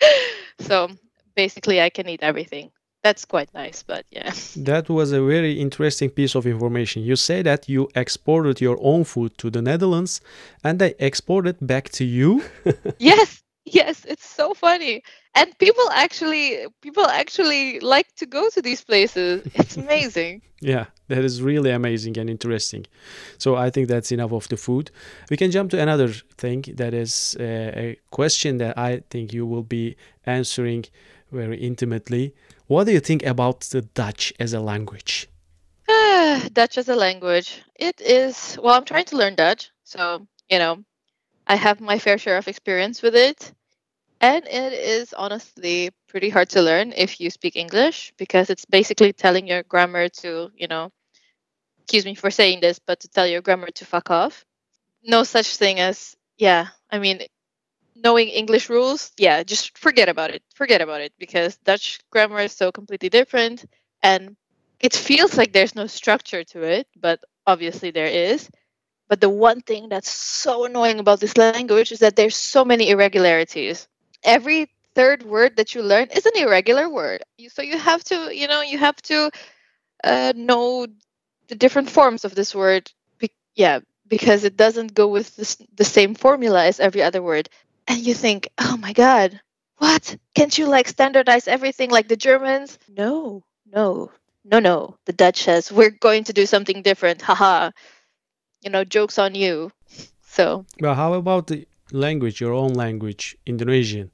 so 0.60 0.88
basically, 1.34 1.80
I 1.80 1.90
can 1.90 2.08
eat 2.08 2.22
everything. 2.22 2.70
That's 3.02 3.24
quite 3.24 3.52
nice, 3.54 3.82
but 3.82 4.04
yeah. 4.10 4.32
That 4.56 4.88
was 4.88 5.12
a 5.12 5.22
very 5.22 5.58
interesting 5.60 6.10
piece 6.10 6.34
of 6.34 6.46
information. 6.46 7.02
You 7.02 7.16
say 7.16 7.42
that 7.42 7.68
you 7.68 7.88
exported 7.94 8.60
your 8.60 8.78
own 8.80 9.04
food 9.04 9.38
to 9.38 9.50
the 9.50 9.62
Netherlands 9.62 10.20
and 10.62 10.78
they 10.78 10.94
exported 10.98 11.56
back 11.60 11.88
to 11.90 12.04
you? 12.04 12.42
yes, 12.98 13.42
yes, 13.64 14.04
it's 14.04 14.26
so 14.26 14.52
funny. 14.52 15.02
And 15.34 15.56
people 15.58 15.88
actually 15.92 16.66
people 16.82 17.06
actually 17.06 17.80
like 17.80 18.14
to 18.16 18.26
go 18.26 18.50
to 18.50 18.60
these 18.60 18.82
places. 18.84 19.46
It's 19.54 19.76
amazing. 19.84 20.42
yeah, 20.60 20.86
that 21.08 21.24
is 21.24 21.40
really 21.40 21.70
amazing 21.70 22.18
and 22.18 22.28
interesting. 22.28 22.84
So 23.38 23.56
I 23.56 23.70
think 23.70 23.88
that's 23.88 24.12
enough 24.12 24.32
of 24.32 24.48
the 24.48 24.56
food. 24.56 24.90
We 25.30 25.36
can 25.36 25.50
jump 25.50 25.70
to 25.70 25.80
another 25.80 26.08
thing 26.36 26.64
that 26.76 26.92
is 26.92 27.36
uh, 27.40 27.44
a 27.86 27.96
question 28.10 28.58
that 28.58 28.76
I 28.76 29.02
think 29.08 29.32
you 29.32 29.46
will 29.46 29.62
be 29.62 29.96
answering 30.26 30.84
very 31.32 31.56
intimately. 31.58 32.34
What 32.70 32.84
do 32.84 32.92
you 32.92 33.00
think 33.00 33.26
about 33.26 33.62
the 33.62 33.82
Dutch 33.82 34.32
as 34.38 34.52
a 34.52 34.60
language? 34.60 35.28
Dutch 36.52 36.78
as 36.78 36.88
a 36.88 36.94
language. 36.94 37.60
It 37.74 38.00
is, 38.00 38.56
well, 38.62 38.76
I'm 38.76 38.84
trying 38.84 39.06
to 39.06 39.16
learn 39.16 39.34
Dutch. 39.34 39.72
So, 39.82 40.24
you 40.48 40.60
know, 40.60 40.84
I 41.48 41.56
have 41.56 41.80
my 41.80 41.98
fair 41.98 42.16
share 42.16 42.38
of 42.38 42.46
experience 42.46 43.02
with 43.02 43.16
it. 43.16 43.52
And 44.20 44.46
it 44.46 44.72
is 44.72 45.12
honestly 45.12 45.90
pretty 46.06 46.28
hard 46.28 46.50
to 46.50 46.62
learn 46.62 46.92
if 46.96 47.20
you 47.20 47.28
speak 47.30 47.56
English 47.56 48.12
because 48.16 48.50
it's 48.50 48.66
basically 48.66 49.12
telling 49.12 49.48
your 49.48 49.64
grammar 49.64 50.08
to, 50.22 50.52
you 50.54 50.68
know, 50.68 50.92
excuse 51.82 52.04
me 52.04 52.14
for 52.14 52.30
saying 52.30 52.60
this, 52.60 52.78
but 52.78 53.00
to 53.00 53.08
tell 53.08 53.26
your 53.26 53.40
grammar 53.40 53.72
to 53.72 53.84
fuck 53.84 54.12
off. 54.12 54.44
No 55.02 55.24
such 55.24 55.56
thing 55.56 55.80
as, 55.80 56.16
yeah, 56.38 56.68
I 56.88 57.00
mean, 57.00 57.22
knowing 58.02 58.28
English 58.28 58.68
rules, 58.68 59.12
yeah, 59.16 59.42
just 59.42 59.76
forget 59.78 60.08
about 60.08 60.30
it. 60.30 60.42
Forget 60.54 60.80
about 60.80 61.00
it 61.00 61.12
because 61.18 61.56
Dutch 61.58 62.00
grammar 62.10 62.40
is 62.40 62.52
so 62.52 62.72
completely 62.72 63.08
different 63.08 63.64
and 64.02 64.36
it 64.80 64.94
feels 64.94 65.36
like 65.36 65.52
there's 65.52 65.74
no 65.74 65.86
structure 65.86 66.42
to 66.44 66.62
it, 66.62 66.88
but 66.96 67.20
obviously 67.46 67.90
there 67.90 68.06
is. 68.06 68.48
But 69.08 69.20
the 69.20 69.28
one 69.28 69.60
thing 69.60 69.88
that's 69.88 70.10
so 70.10 70.64
annoying 70.64 71.00
about 71.00 71.20
this 71.20 71.36
language 71.36 71.92
is 71.92 71.98
that 71.98 72.16
there's 72.16 72.36
so 72.36 72.64
many 72.64 72.90
irregularities. 72.90 73.88
Every 74.22 74.70
third 74.94 75.22
word 75.22 75.56
that 75.56 75.74
you 75.74 75.82
learn 75.82 76.08
is 76.14 76.26
an 76.26 76.36
irregular 76.36 76.88
word. 76.88 77.22
So 77.48 77.62
you 77.62 77.78
have 77.78 78.04
to, 78.04 78.34
you 78.34 78.46
know, 78.46 78.62
you 78.62 78.78
have 78.78 78.96
to 79.02 79.30
uh, 80.04 80.32
know 80.36 80.86
the 81.48 81.54
different 81.56 81.90
forms 81.90 82.24
of 82.24 82.34
this 82.34 82.54
word. 82.54 82.90
Be- 83.18 83.32
yeah, 83.54 83.80
because 84.06 84.44
it 84.44 84.56
doesn't 84.56 84.94
go 84.94 85.08
with 85.08 85.34
this, 85.36 85.56
the 85.74 85.84
same 85.84 86.14
formula 86.14 86.66
as 86.66 86.80
every 86.80 87.02
other 87.02 87.22
word 87.22 87.48
and 87.90 88.06
you 88.06 88.14
think, 88.14 88.48
oh 88.58 88.76
my 88.76 88.92
God, 88.92 89.40
what? 89.78 90.16
Can't 90.36 90.56
you 90.56 90.66
like 90.66 90.86
standardize 90.86 91.48
everything 91.48 91.90
like 91.90 92.06
the 92.06 92.16
Germans? 92.16 92.78
No, 92.88 93.42
no, 93.66 94.12
no, 94.44 94.60
no. 94.60 94.96
The 95.06 95.12
Dutch 95.12 95.42
says, 95.42 95.72
we're 95.72 95.90
going 95.90 96.24
to 96.24 96.32
do 96.32 96.46
something 96.46 96.82
different. 96.82 97.20
Haha. 97.20 97.72
You 98.62 98.70
know, 98.70 98.84
joke's 98.84 99.18
on 99.18 99.34
you. 99.34 99.72
So. 100.22 100.64
Well, 100.80 100.94
how 100.94 101.14
about 101.14 101.48
the 101.48 101.66
language, 101.90 102.40
your 102.40 102.52
own 102.52 102.74
language, 102.74 103.36
Indonesian? 103.44 104.12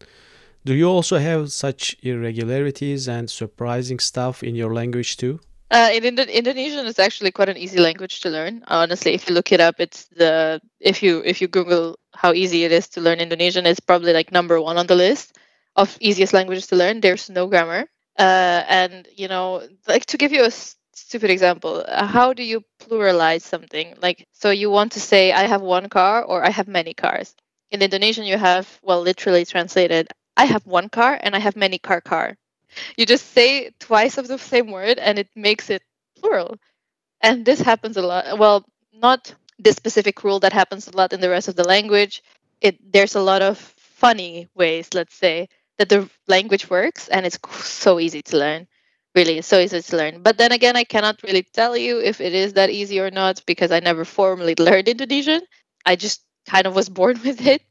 Do 0.64 0.74
you 0.74 0.88
also 0.88 1.18
have 1.18 1.52
such 1.52 1.96
irregularities 2.02 3.08
and 3.08 3.30
surprising 3.30 3.98
stuff 3.98 4.42
in 4.42 4.54
your 4.54 4.72
language 4.72 5.18
too? 5.18 5.40
Uh, 5.70 5.90
in 5.92 6.04
Indo- 6.04 6.22
Indonesian, 6.22 6.86
it's 6.86 6.98
actually 7.00 7.32
quite 7.32 7.48
an 7.48 7.56
easy 7.56 7.80
language 7.80 8.20
to 8.20 8.30
learn. 8.30 8.62
Honestly, 8.68 9.14
if 9.14 9.28
you 9.28 9.34
look 9.34 9.50
it 9.50 9.60
up, 9.60 9.76
it's 9.80 10.04
the 10.08 10.60
if 10.80 11.02
you 11.02 11.22
if 11.24 11.40
you 11.40 11.48
Google 11.48 11.98
how 12.14 12.32
easy 12.32 12.64
it 12.64 12.70
is 12.72 12.88
to 12.90 13.00
learn 13.00 13.18
Indonesian, 13.20 13.66
it's 13.66 13.80
probably 13.80 14.12
like 14.12 14.30
number 14.30 14.60
one 14.60 14.78
on 14.78 14.86
the 14.86 14.94
list 14.94 15.36
of 15.74 15.96
easiest 16.00 16.32
languages 16.32 16.68
to 16.68 16.76
learn. 16.76 17.00
There's 17.00 17.28
no 17.28 17.48
grammar, 17.48 17.86
uh, 18.18 18.62
and 18.68 19.08
you 19.16 19.26
know, 19.28 19.66
like 19.88 20.06
to 20.06 20.16
give 20.16 20.32
you 20.32 20.44
a 20.44 20.52
stupid 20.94 21.30
example, 21.30 21.84
how 21.88 22.32
do 22.32 22.42
you 22.44 22.62
pluralize 22.80 23.42
something? 23.42 23.94
Like, 24.00 24.26
so 24.32 24.50
you 24.50 24.70
want 24.70 24.92
to 24.92 25.00
say 25.00 25.32
I 25.32 25.46
have 25.46 25.62
one 25.62 25.88
car 25.88 26.22
or 26.22 26.44
I 26.44 26.50
have 26.50 26.68
many 26.68 26.94
cars. 26.94 27.34
In 27.72 27.82
Indonesian, 27.82 28.24
you 28.24 28.38
have 28.38 28.78
well, 28.82 29.00
literally 29.02 29.44
translated, 29.44 30.08
I 30.36 30.44
have 30.46 30.64
one 30.64 30.88
car 30.88 31.18
and 31.20 31.34
I 31.34 31.40
have 31.40 31.56
many 31.56 31.78
car 31.78 32.00
car 32.00 32.36
you 32.96 33.06
just 33.06 33.32
say 33.32 33.70
twice 33.80 34.18
of 34.18 34.28
the 34.28 34.38
same 34.38 34.70
word 34.70 34.98
and 34.98 35.18
it 35.18 35.28
makes 35.34 35.70
it 35.70 35.82
plural. 36.20 36.56
And 37.22 37.44
this 37.44 37.60
happens 37.60 37.96
a 37.96 38.02
lot. 38.02 38.38
Well, 38.38 38.64
not 38.92 39.34
this 39.58 39.76
specific 39.76 40.22
rule 40.24 40.40
that 40.40 40.52
happens 40.52 40.88
a 40.88 40.96
lot 40.96 41.12
in 41.12 41.20
the 41.20 41.30
rest 41.30 41.48
of 41.48 41.56
the 41.56 41.64
language. 41.64 42.22
It 42.60 42.76
there's 42.92 43.14
a 43.14 43.20
lot 43.22 43.42
of 43.42 43.58
funny 43.58 44.48
ways, 44.54 44.88
let's 44.94 45.14
say, 45.14 45.48
that 45.78 45.88
the 45.88 46.08
language 46.28 46.68
works 46.70 47.08
and 47.08 47.26
it's 47.26 47.38
so 47.52 47.98
easy 48.00 48.22
to 48.22 48.36
learn. 48.38 48.66
Really, 49.14 49.40
so 49.42 49.58
easy 49.58 49.80
to 49.80 49.96
learn. 49.96 50.22
But 50.22 50.36
then 50.38 50.52
again, 50.52 50.76
I 50.76 50.84
cannot 50.84 51.22
really 51.22 51.42
tell 51.42 51.76
you 51.76 52.00
if 52.00 52.20
it 52.20 52.34
is 52.34 52.52
that 52.54 52.70
easy 52.70 53.00
or 53.00 53.10
not 53.10 53.42
because 53.46 53.72
I 53.72 53.80
never 53.80 54.04
formally 54.04 54.54
learned 54.58 54.88
Indonesian. 54.88 55.40
I 55.86 55.96
just 55.96 56.22
kind 56.46 56.66
of 56.66 56.74
was 56.74 56.88
born 56.88 57.20
with 57.24 57.40
it. 57.46 57.62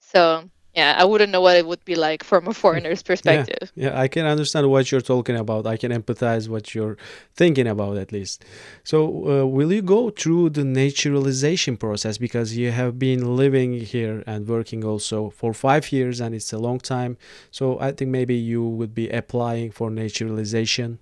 So 0.00 0.48
yeah 0.76 0.94
i 0.98 1.04
wouldn't 1.04 1.32
know 1.32 1.40
what 1.40 1.56
it 1.56 1.66
would 1.66 1.84
be 1.84 1.94
like 1.94 2.22
from 2.22 2.46
a 2.46 2.54
foreigner's 2.54 3.02
perspective. 3.02 3.72
yeah, 3.74 3.88
yeah 3.88 4.00
i 4.00 4.06
can 4.06 4.26
understand 4.26 4.70
what 4.70 4.92
you're 4.92 5.00
talking 5.00 5.36
about. 5.36 5.66
I 5.66 5.76
can 5.76 5.90
empathize 5.92 6.48
what 6.48 6.74
you're 6.74 6.96
thinking 7.34 7.66
about 7.66 7.96
at 7.96 8.12
least. 8.12 8.44
So 8.84 8.98
uh, 9.04 9.46
will 9.46 9.72
you 9.72 9.82
go 9.82 10.10
through 10.10 10.50
the 10.50 10.64
naturalization 10.64 11.76
process? 11.76 12.18
Because 12.18 12.56
you 12.56 12.70
have 12.70 12.98
been 12.98 13.36
living 13.36 13.80
here 13.80 14.22
and 14.26 14.46
working 14.46 14.84
also 14.84 15.30
for 15.30 15.52
five 15.54 15.90
years 15.92 16.20
and 16.20 16.34
it's 16.34 16.52
a 16.52 16.58
long 16.58 16.78
time. 16.78 17.16
So 17.50 17.80
i 17.80 17.90
think 17.92 18.10
maybe 18.10 18.34
you 18.34 18.62
would 18.78 18.94
be 18.94 19.08
applying 19.08 19.70
for 19.70 19.90
naturalization. 19.90 20.98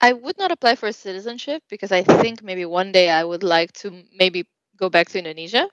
I 0.00 0.12
would 0.12 0.38
not 0.38 0.52
apply 0.52 0.76
for 0.76 0.92
citizenship 0.92 1.62
because 1.68 1.90
i 1.90 2.02
think 2.02 2.42
maybe 2.42 2.64
one 2.64 2.92
day 2.92 3.10
i 3.10 3.24
would 3.24 3.42
like 3.42 3.72
to 3.82 3.86
maybe 4.16 4.46
go 4.76 4.88
back 4.88 5.08
to 5.10 5.18
indonesia 5.18 5.64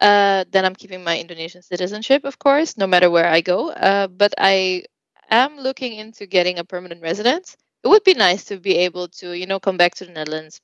uh, 0.00 0.44
then 0.50 0.64
I'm 0.64 0.74
keeping 0.74 1.04
my 1.04 1.18
Indonesian 1.18 1.62
citizenship, 1.62 2.24
of 2.24 2.38
course, 2.38 2.76
no 2.76 2.86
matter 2.86 3.10
where 3.10 3.28
I 3.28 3.40
go. 3.40 3.70
Uh, 3.70 4.08
but 4.08 4.34
I 4.38 4.84
am 5.30 5.58
looking 5.58 5.94
into 5.94 6.26
getting 6.26 6.58
a 6.58 6.64
permanent 6.64 7.02
residence. 7.02 7.56
It 7.82 7.88
would 7.88 8.04
be 8.04 8.14
nice 8.14 8.44
to 8.46 8.58
be 8.58 8.78
able 8.78 9.08
to, 9.08 9.32
you 9.32 9.46
know, 9.46 9.60
come 9.60 9.76
back 9.76 9.94
to 9.96 10.04
the 10.06 10.12
Netherlands 10.12 10.60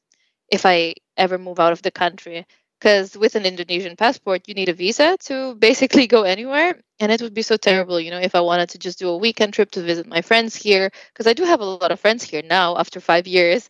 if 0.49 0.67
I 0.67 0.95
ever 1.17 1.39
move 1.39 1.61
out 1.61 1.73
of 1.73 1.83
the 1.83 1.91
country. 1.91 2.47
Because 2.79 3.15
with 3.15 3.35
an 3.35 3.45
Indonesian 3.45 3.95
passport, 3.95 4.49
you 4.49 4.55
need 4.55 4.71
a 4.71 4.73
visa 4.73 5.17
to 5.25 5.55
basically 5.55 6.07
go 6.07 6.23
anywhere. 6.23 6.81
And 6.99 7.13
it 7.13 7.21
would 7.21 7.35
be 7.35 7.43
so 7.43 7.59
terrible, 7.59 8.01
you 8.01 8.11
know, 8.11 8.19
if 8.19 8.35
I 8.35 8.41
wanted 8.41 8.71
to 8.71 8.79
just 8.79 8.99
do 8.99 9.11
a 9.11 9.19
weekend 9.19 9.53
trip 9.53 9.71
to 9.73 9.83
visit 9.83 10.07
my 10.07 10.23
friends 10.23 10.57
here. 10.57 10.91
Because 11.13 11.27
I 11.27 11.35
do 11.35 11.45
have 11.45 11.61
a 11.61 11.65
lot 11.65 11.93
of 11.93 12.01
friends 12.01 12.25
here 12.25 12.43
now 12.43 12.79
after 12.79 12.99
five 12.99 13.27
years 13.27 13.69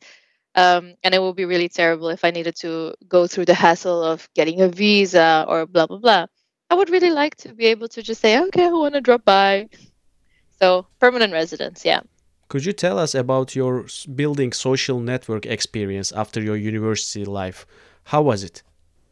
um, 0.55 0.95
and 1.03 1.15
it 1.15 1.23
would 1.23 1.37
be 1.37 1.45
really 1.45 1.69
terrible 1.69 2.09
if 2.09 2.25
I 2.25 2.31
needed 2.31 2.57
to 2.57 2.95
go 3.09 3.27
through 3.27 3.47
the 3.47 3.55
hassle 3.55 4.03
of 4.03 4.29
getting 4.35 4.61
a 4.61 4.69
visa 4.69 5.45
or 5.49 5.67
blah 5.67 5.87
blah 5.87 5.99
blah. 5.99 6.27
I 6.71 6.75
would 6.75 6.91
really 6.91 7.11
like 7.11 7.37
to 7.37 7.53
be 7.55 7.67
able 7.67 7.89
to 7.89 8.03
just 8.03 8.21
say, 8.21 8.41
okay, 8.41 8.67
I 8.67 8.71
want 8.71 8.95
to 8.95 9.01
drop 9.01 9.25
by. 9.25 9.69
So 10.61 10.87
permanent 11.01 11.33
residence, 11.33 11.85
yeah. 11.85 12.01
Could 12.49 12.65
you 12.65 12.73
tell 12.73 12.99
us 12.99 13.15
about 13.15 13.57
your 13.57 13.87
building 14.15 14.53
social 14.53 15.01
network 15.01 15.47
experience 15.47 16.13
after 16.13 16.43
your 16.43 16.57
university 16.57 17.25
life? 17.25 17.67
How 18.05 18.23
was 18.23 18.43
it? 18.43 18.63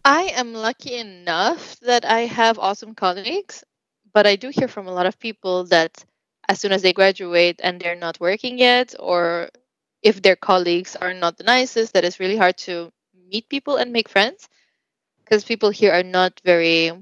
I 0.05 0.33
am 0.35 0.55
lucky 0.55 0.95
enough 0.95 1.79
that 1.81 2.05
I 2.05 2.21
have 2.21 2.59
awesome 2.59 2.95
colleagues, 2.95 3.63
but 4.13 4.27
I 4.27 4.37
do 4.37 4.49
hear 4.51 4.69
from 4.69 4.87
a 4.87 4.93
lot 4.93 5.07
of 5.07 5.19
people 5.19 5.65
that 5.65 6.05
as 6.49 6.61
soon 6.61 6.73
as 6.73 6.83
they 6.83 6.93
graduate 6.93 7.61
and 7.63 7.81
they're 7.81 7.95
not 7.95 8.19
working 8.19 8.59
yet 8.59 8.95
or 8.99 9.51
if 10.03 10.23
their 10.23 10.37
colleagues 10.37 10.97
are 10.97 11.15
not 11.15 11.37
the 11.37 11.45
nicest, 11.45 11.93
that 11.95 12.05
it's 12.05 12.21
really 12.21 12.37
hard 12.37 12.57
to 12.59 12.93
meet 13.31 13.49
people 13.49 13.77
and 13.77 13.93
make 13.93 14.09
friends 14.09 14.49
because 15.25 15.45
people 15.45 15.71
here 15.71 15.93
are 15.93 16.03
not 16.03 16.41
very 16.45 16.93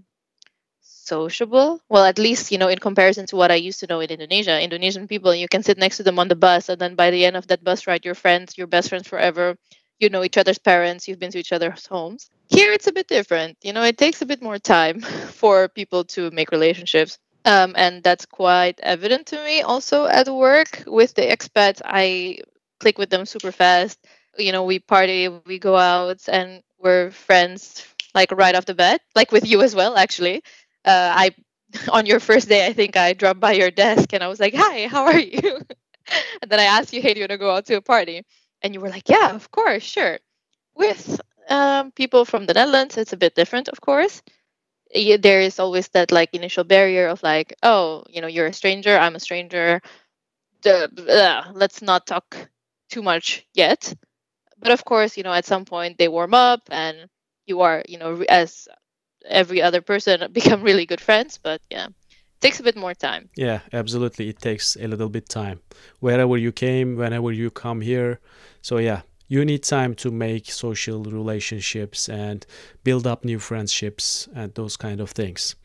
sociable. 0.80 1.80
Well, 1.88 2.04
at 2.04 2.18
least, 2.18 2.50
you 2.50 2.58
know, 2.58 2.68
in 2.68 2.78
comparison 2.78 3.26
to 3.26 3.36
what 3.36 3.50
I 3.50 3.54
used 3.54 3.80
to 3.80 3.86
know 3.86 4.00
in 4.00 4.10
Indonesia, 4.10 4.60
Indonesian 4.60 5.06
people, 5.06 5.34
you 5.34 5.48
can 5.48 5.62
sit 5.62 5.78
next 5.78 5.98
to 5.98 6.02
them 6.02 6.18
on 6.18 6.28
the 6.28 6.34
bus, 6.34 6.68
and 6.68 6.80
then 6.80 6.96
by 6.96 7.10
the 7.10 7.24
end 7.24 7.36
of 7.36 7.46
that 7.46 7.62
bus 7.62 7.86
ride, 7.86 8.04
you're 8.04 8.14
friends, 8.14 8.58
you're 8.58 8.66
best 8.66 8.88
friends 8.88 9.06
forever. 9.06 9.56
You 10.00 10.10
know 10.10 10.24
each 10.24 10.36
other's 10.36 10.58
parents, 10.58 11.06
you've 11.06 11.18
been 11.18 11.30
to 11.32 11.38
each 11.38 11.52
other's 11.52 11.86
homes. 11.86 12.28
Here, 12.48 12.72
it's 12.72 12.86
a 12.86 12.92
bit 12.92 13.08
different. 13.08 13.56
You 13.62 13.72
know, 13.72 13.82
it 13.82 13.96
takes 13.96 14.20
a 14.20 14.26
bit 14.26 14.42
more 14.42 14.58
time 14.58 15.00
for 15.40 15.68
people 15.68 16.04
to 16.16 16.30
make 16.32 16.50
relationships. 16.50 17.18
Um, 17.44 17.74
and 17.76 18.02
that's 18.02 18.26
quite 18.26 18.80
evident 18.82 19.28
to 19.28 19.42
me 19.44 19.62
also 19.62 20.06
at 20.06 20.28
work 20.28 20.82
with 20.86 21.14
the 21.14 21.22
expats. 21.22 21.80
I 21.84 22.38
click 22.80 22.98
with 22.98 23.10
them 23.10 23.26
super 23.26 23.52
fast. 23.52 23.98
You 24.38 24.52
know, 24.52 24.64
we 24.64 24.78
party, 24.78 25.28
we 25.28 25.58
go 25.58 25.76
out, 25.76 26.28
and 26.28 26.62
we're 26.78 27.10
friends 27.10 27.86
like 28.14 28.32
right 28.32 28.54
off 28.54 28.66
the 28.66 28.74
bat, 28.74 29.00
like 29.14 29.32
with 29.32 29.46
you 29.46 29.62
as 29.62 29.74
well, 29.74 29.96
actually. 29.96 30.42
Uh, 30.84 31.12
I 31.14 31.34
on 31.92 32.06
your 32.06 32.20
first 32.20 32.48
day, 32.48 32.66
I 32.66 32.72
think 32.72 32.96
I 32.96 33.12
dropped 33.12 33.40
by 33.40 33.52
your 33.52 33.70
desk 33.70 34.12
and 34.12 34.22
I 34.22 34.28
was 34.28 34.40
like, 34.40 34.54
"Hi, 34.54 34.86
how 34.86 35.04
are 35.06 35.18
you?" 35.18 35.60
and 36.42 36.50
then 36.50 36.60
I 36.60 36.64
asked 36.64 36.92
you, 36.92 37.02
"Hey, 37.02 37.14
do 37.14 37.20
you 37.20 37.24
want 37.24 37.32
to 37.32 37.38
go 37.38 37.54
out 37.54 37.66
to 37.66 37.76
a 37.76 37.82
party?" 37.82 38.22
And 38.62 38.74
you 38.74 38.80
were 38.80 38.90
like, 38.90 39.08
"Yeah, 39.08 39.34
of 39.34 39.50
course, 39.50 39.82
sure." 39.82 40.18
With 40.74 41.20
um, 41.48 41.92
people 41.92 42.24
from 42.24 42.46
the 42.46 42.54
Netherlands, 42.54 42.96
it's 42.96 43.12
a 43.12 43.16
bit 43.16 43.34
different, 43.34 43.68
of 43.68 43.80
course. 43.80 44.22
there 44.94 45.40
is 45.40 45.58
always 45.58 45.88
that 45.88 46.12
like 46.12 46.34
initial 46.34 46.64
barrier 46.64 47.08
of 47.08 47.22
like, 47.22 47.54
oh, 47.62 48.04
you 48.08 48.20
know, 48.20 48.28
you're 48.28 48.46
a 48.46 48.52
stranger, 48.52 48.96
I'm 48.96 49.16
a 49.16 49.20
stranger. 49.20 49.80
Duh, 50.62 50.88
blah, 50.92 51.52
let's 51.54 51.82
not 51.82 52.06
talk 52.06 52.48
too 52.90 53.02
much 53.02 53.46
yet. 53.54 53.94
But 54.58 54.72
of 54.72 54.84
course, 54.84 55.16
you 55.16 55.22
know, 55.22 55.32
at 55.32 55.44
some 55.44 55.64
point 55.64 55.98
they 55.98 56.08
warm 56.08 56.34
up 56.34 56.62
and 56.70 57.08
you 57.46 57.60
are, 57.60 57.82
you 57.88 57.98
know, 57.98 58.22
as 58.28 58.68
every 59.24 59.62
other 59.62 59.80
person 59.80 60.26
become 60.32 60.62
really 60.62 60.86
good 60.86 61.00
friends. 61.00 61.38
But 61.42 61.60
yeah, 61.70 61.86
it 61.86 62.40
takes 62.40 62.60
a 62.60 62.62
bit 62.62 62.76
more 62.76 62.94
time. 62.94 63.28
Yeah, 63.36 63.60
absolutely. 63.72 64.28
It 64.28 64.40
takes 64.40 64.76
a 64.76 64.86
little 64.86 65.08
bit 65.08 65.28
time. 65.28 65.60
Wherever 66.00 66.36
you 66.36 66.52
came, 66.52 66.96
whenever 66.96 67.32
you 67.32 67.50
come 67.50 67.80
here. 67.80 68.20
So 68.62 68.78
yeah, 68.78 69.02
you 69.28 69.44
need 69.44 69.64
time 69.64 69.94
to 69.96 70.10
make 70.10 70.50
social 70.50 71.02
relationships 71.02 72.08
and 72.08 72.46
build 72.84 73.06
up 73.06 73.24
new 73.24 73.38
friendships 73.38 74.28
and 74.34 74.54
those 74.54 74.76
kind 74.76 75.00
of 75.00 75.10
things. 75.10 75.56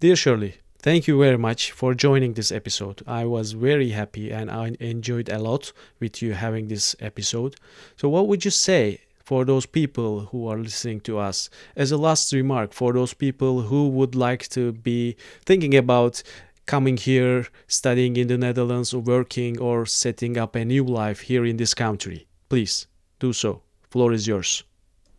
Dear 0.00 0.16
Shirley, 0.16 0.56
thank 0.86 1.08
you 1.08 1.18
very 1.18 1.36
much 1.36 1.72
for 1.72 1.94
joining 1.94 2.34
this 2.34 2.52
episode. 2.52 3.02
I 3.08 3.24
was 3.24 3.54
very 3.68 3.90
happy 3.90 4.30
and 4.30 4.48
I 4.48 4.76
enjoyed 4.78 5.28
a 5.28 5.40
lot 5.40 5.72
with 5.98 6.22
you 6.22 6.32
having 6.32 6.68
this 6.68 6.94
episode. 7.00 7.56
So, 7.96 8.08
what 8.08 8.28
would 8.28 8.44
you 8.44 8.52
say 8.52 9.00
for 9.24 9.44
those 9.44 9.66
people 9.66 10.26
who 10.30 10.46
are 10.46 10.58
listening 10.58 11.00
to 11.00 11.18
us 11.18 11.50
as 11.74 11.90
a 11.90 11.96
last 11.96 12.32
remark 12.32 12.72
for 12.72 12.92
those 12.92 13.14
people 13.14 13.62
who 13.62 13.88
would 13.88 14.14
like 14.14 14.48
to 14.50 14.70
be 14.70 15.16
thinking 15.44 15.74
about 15.74 16.22
coming 16.66 16.96
here, 16.96 17.48
studying 17.66 18.16
in 18.16 18.28
the 18.28 18.38
Netherlands, 18.38 18.94
working, 18.94 19.58
or 19.58 19.86
setting 19.86 20.38
up 20.38 20.54
a 20.54 20.64
new 20.64 20.84
life 20.84 21.22
here 21.22 21.44
in 21.44 21.56
this 21.56 21.74
country? 21.74 22.28
Please 22.48 22.86
do 23.18 23.32
so. 23.32 23.62
Floor 23.90 24.12
is 24.12 24.28
yours. 24.28 24.62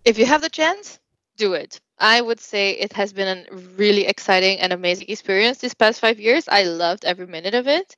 If 0.06 0.18
you 0.18 0.28
have 0.28 0.42
the 0.42 0.50
chance, 0.50 0.98
do 1.36 1.52
it. 1.52 1.82
I 2.00 2.22
would 2.22 2.40
say 2.40 2.72
it 2.72 2.94
has 2.94 3.14
been 3.14 3.48
a 3.48 3.56
really 3.78 4.06
exciting 4.06 4.60
and 4.60 4.74
amazing 4.74 5.10
experience 5.10 5.60
these 5.60 5.74
past 5.74 6.00
five 6.00 6.20
years. 6.20 6.48
I 6.48 6.64
loved 6.64 7.06
every 7.06 7.28
minute 7.28 7.56
of 7.56 7.68
it. 7.68 7.96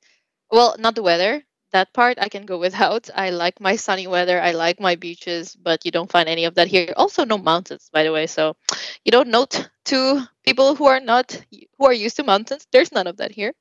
Well, 0.50 0.76
not 0.78 0.94
the 0.94 1.02
weather. 1.02 1.44
That 1.72 1.92
part 1.94 2.18
I 2.20 2.28
can 2.28 2.46
go 2.46 2.58
without. 2.58 3.10
I 3.14 3.30
like 3.30 3.60
my 3.60 3.76
sunny 3.76 4.06
weather. 4.06 4.40
I 4.40 4.52
like 4.52 4.80
my 4.80 4.96
beaches, 4.96 5.54
but 5.56 5.84
you 5.84 5.90
don't 5.92 6.10
find 6.10 6.28
any 6.28 6.44
of 6.46 6.54
that 6.56 6.68
here. 6.68 6.92
Also, 6.96 7.24
no 7.24 7.38
mountains, 7.38 7.90
by 7.92 8.02
the 8.04 8.12
way. 8.12 8.26
So 8.26 8.56
you 9.04 9.12
don't 9.12 9.28
note 9.28 9.68
to 9.86 10.26
people 10.44 10.74
who 10.74 10.86
are 10.86 11.00
not 11.00 11.32
who 11.78 11.86
are 11.86 11.92
used 11.92 12.16
to 12.16 12.24
mountains. 12.24 12.66
There's 12.72 12.92
none 12.92 13.06
of 13.06 13.18
that 13.18 13.32
here. 13.32 13.52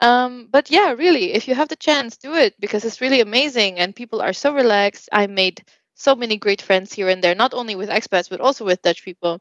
Um, 0.00 0.48
but 0.50 0.70
yeah, 0.70 0.92
really, 0.92 1.32
if 1.32 1.48
you 1.48 1.54
have 1.54 1.68
the 1.68 1.76
chance, 1.76 2.16
do 2.18 2.34
it 2.34 2.54
because 2.60 2.84
it's 2.84 3.00
really 3.00 3.20
amazing 3.20 3.78
and 3.78 3.96
people 3.96 4.20
are 4.20 4.32
so 4.34 4.54
relaxed. 4.54 5.08
I 5.12 5.26
made 5.28 5.64
so 5.94 6.14
many 6.16 6.36
great 6.38 6.62
friends 6.62 6.92
here 6.92 7.08
and 7.08 7.22
there, 7.22 7.34
not 7.34 7.54
only 7.54 7.74
with 7.76 7.88
expats 7.88 8.28
but 8.30 8.40
also 8.40 8.64
with 8.64 8.82
Dutch 8.82 9.04
people. 9.04 9.40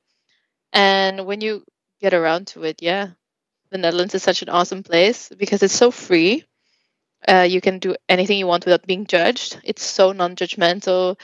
And 0.73 1.25
when 1.25 1.41
you 1.41 1.63
get 2.01 2.13
around 2.13 2.47
to 2.47 2.63
it, 2.63 2.81
yeah, 2.81 3.09
the 3.71 3.77
Netherlands 3.79 4.15
is 4.15 4.23
such 4.23 4.41
an 4.43 4.49
awesome 4.49 4.83
place 4.83 5.29
because 5.37 5.63
it's 5.63 5.75
so 5.75 5.91
free. 5.91 6.45
Uh, 7.27 7.47
you 7.49 7.61
can 7.61 7.79
do 7.79 7.95
anything 8.09 8.37
you 8.37 8.47
want 8.47 8.65
without 8.65 8.85
being 8.87 9.05
judged. 9.05 9.59
It's 9.63 9.83
so 9.83 10.11
non-judgmental. 10.11 11.19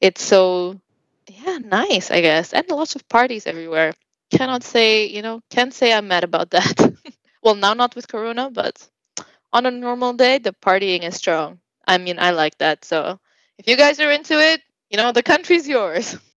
It's 0.00 0.22
so 0.22 0.80
yeah, 1.28 1.58
nice, 1.58 2.10
I 2.10 2.20
guess, 2.22 2.52
and 2.54 2.68
lots 2.70 2.96
of 2.96 3.08
parties 3.08 3.46
everywhere. 3.46 3.94
Cannot 4.32 4.62
say, 4.64 5.06
you 5.06 5.22
know, 5.22 5.40
can't 5.50 5.74
say 5.74 5.92
I'm 5.92 6.08
mad 6.08 6.24
about 6.24 6.50
that. 6.50 6.94
well, 7.42 7.54
now 7.54 7.74
not 7.74 7.96
with 7.96 8.08
Corona, 8.08 8.50
but 8.50 8.86
on 9.52 9.66
a 9.66 9.70
normal 9.70 10.14
day, 10.14 10.38
the 10.38 10.52
partying 10.52 11.02
is 11.04 11.16
strong. 11.16 11.60
I 11.86 11.98
mean, 11.98 12.18
I 12.18 12.30
like 12.30 12.58
that. 12.58 12.84
So 12.84 13.18
if 13.58 13.68
you 13.68 13.76
guys 13.76 14.00
are 14.00 14.10
into 14.12 14.34
it, 14.40 14.62
you 14.90 14.96
know, 14.98 15.12
the 15.12 15.22
country's 15.22 15.68
yours. 15.68 16.16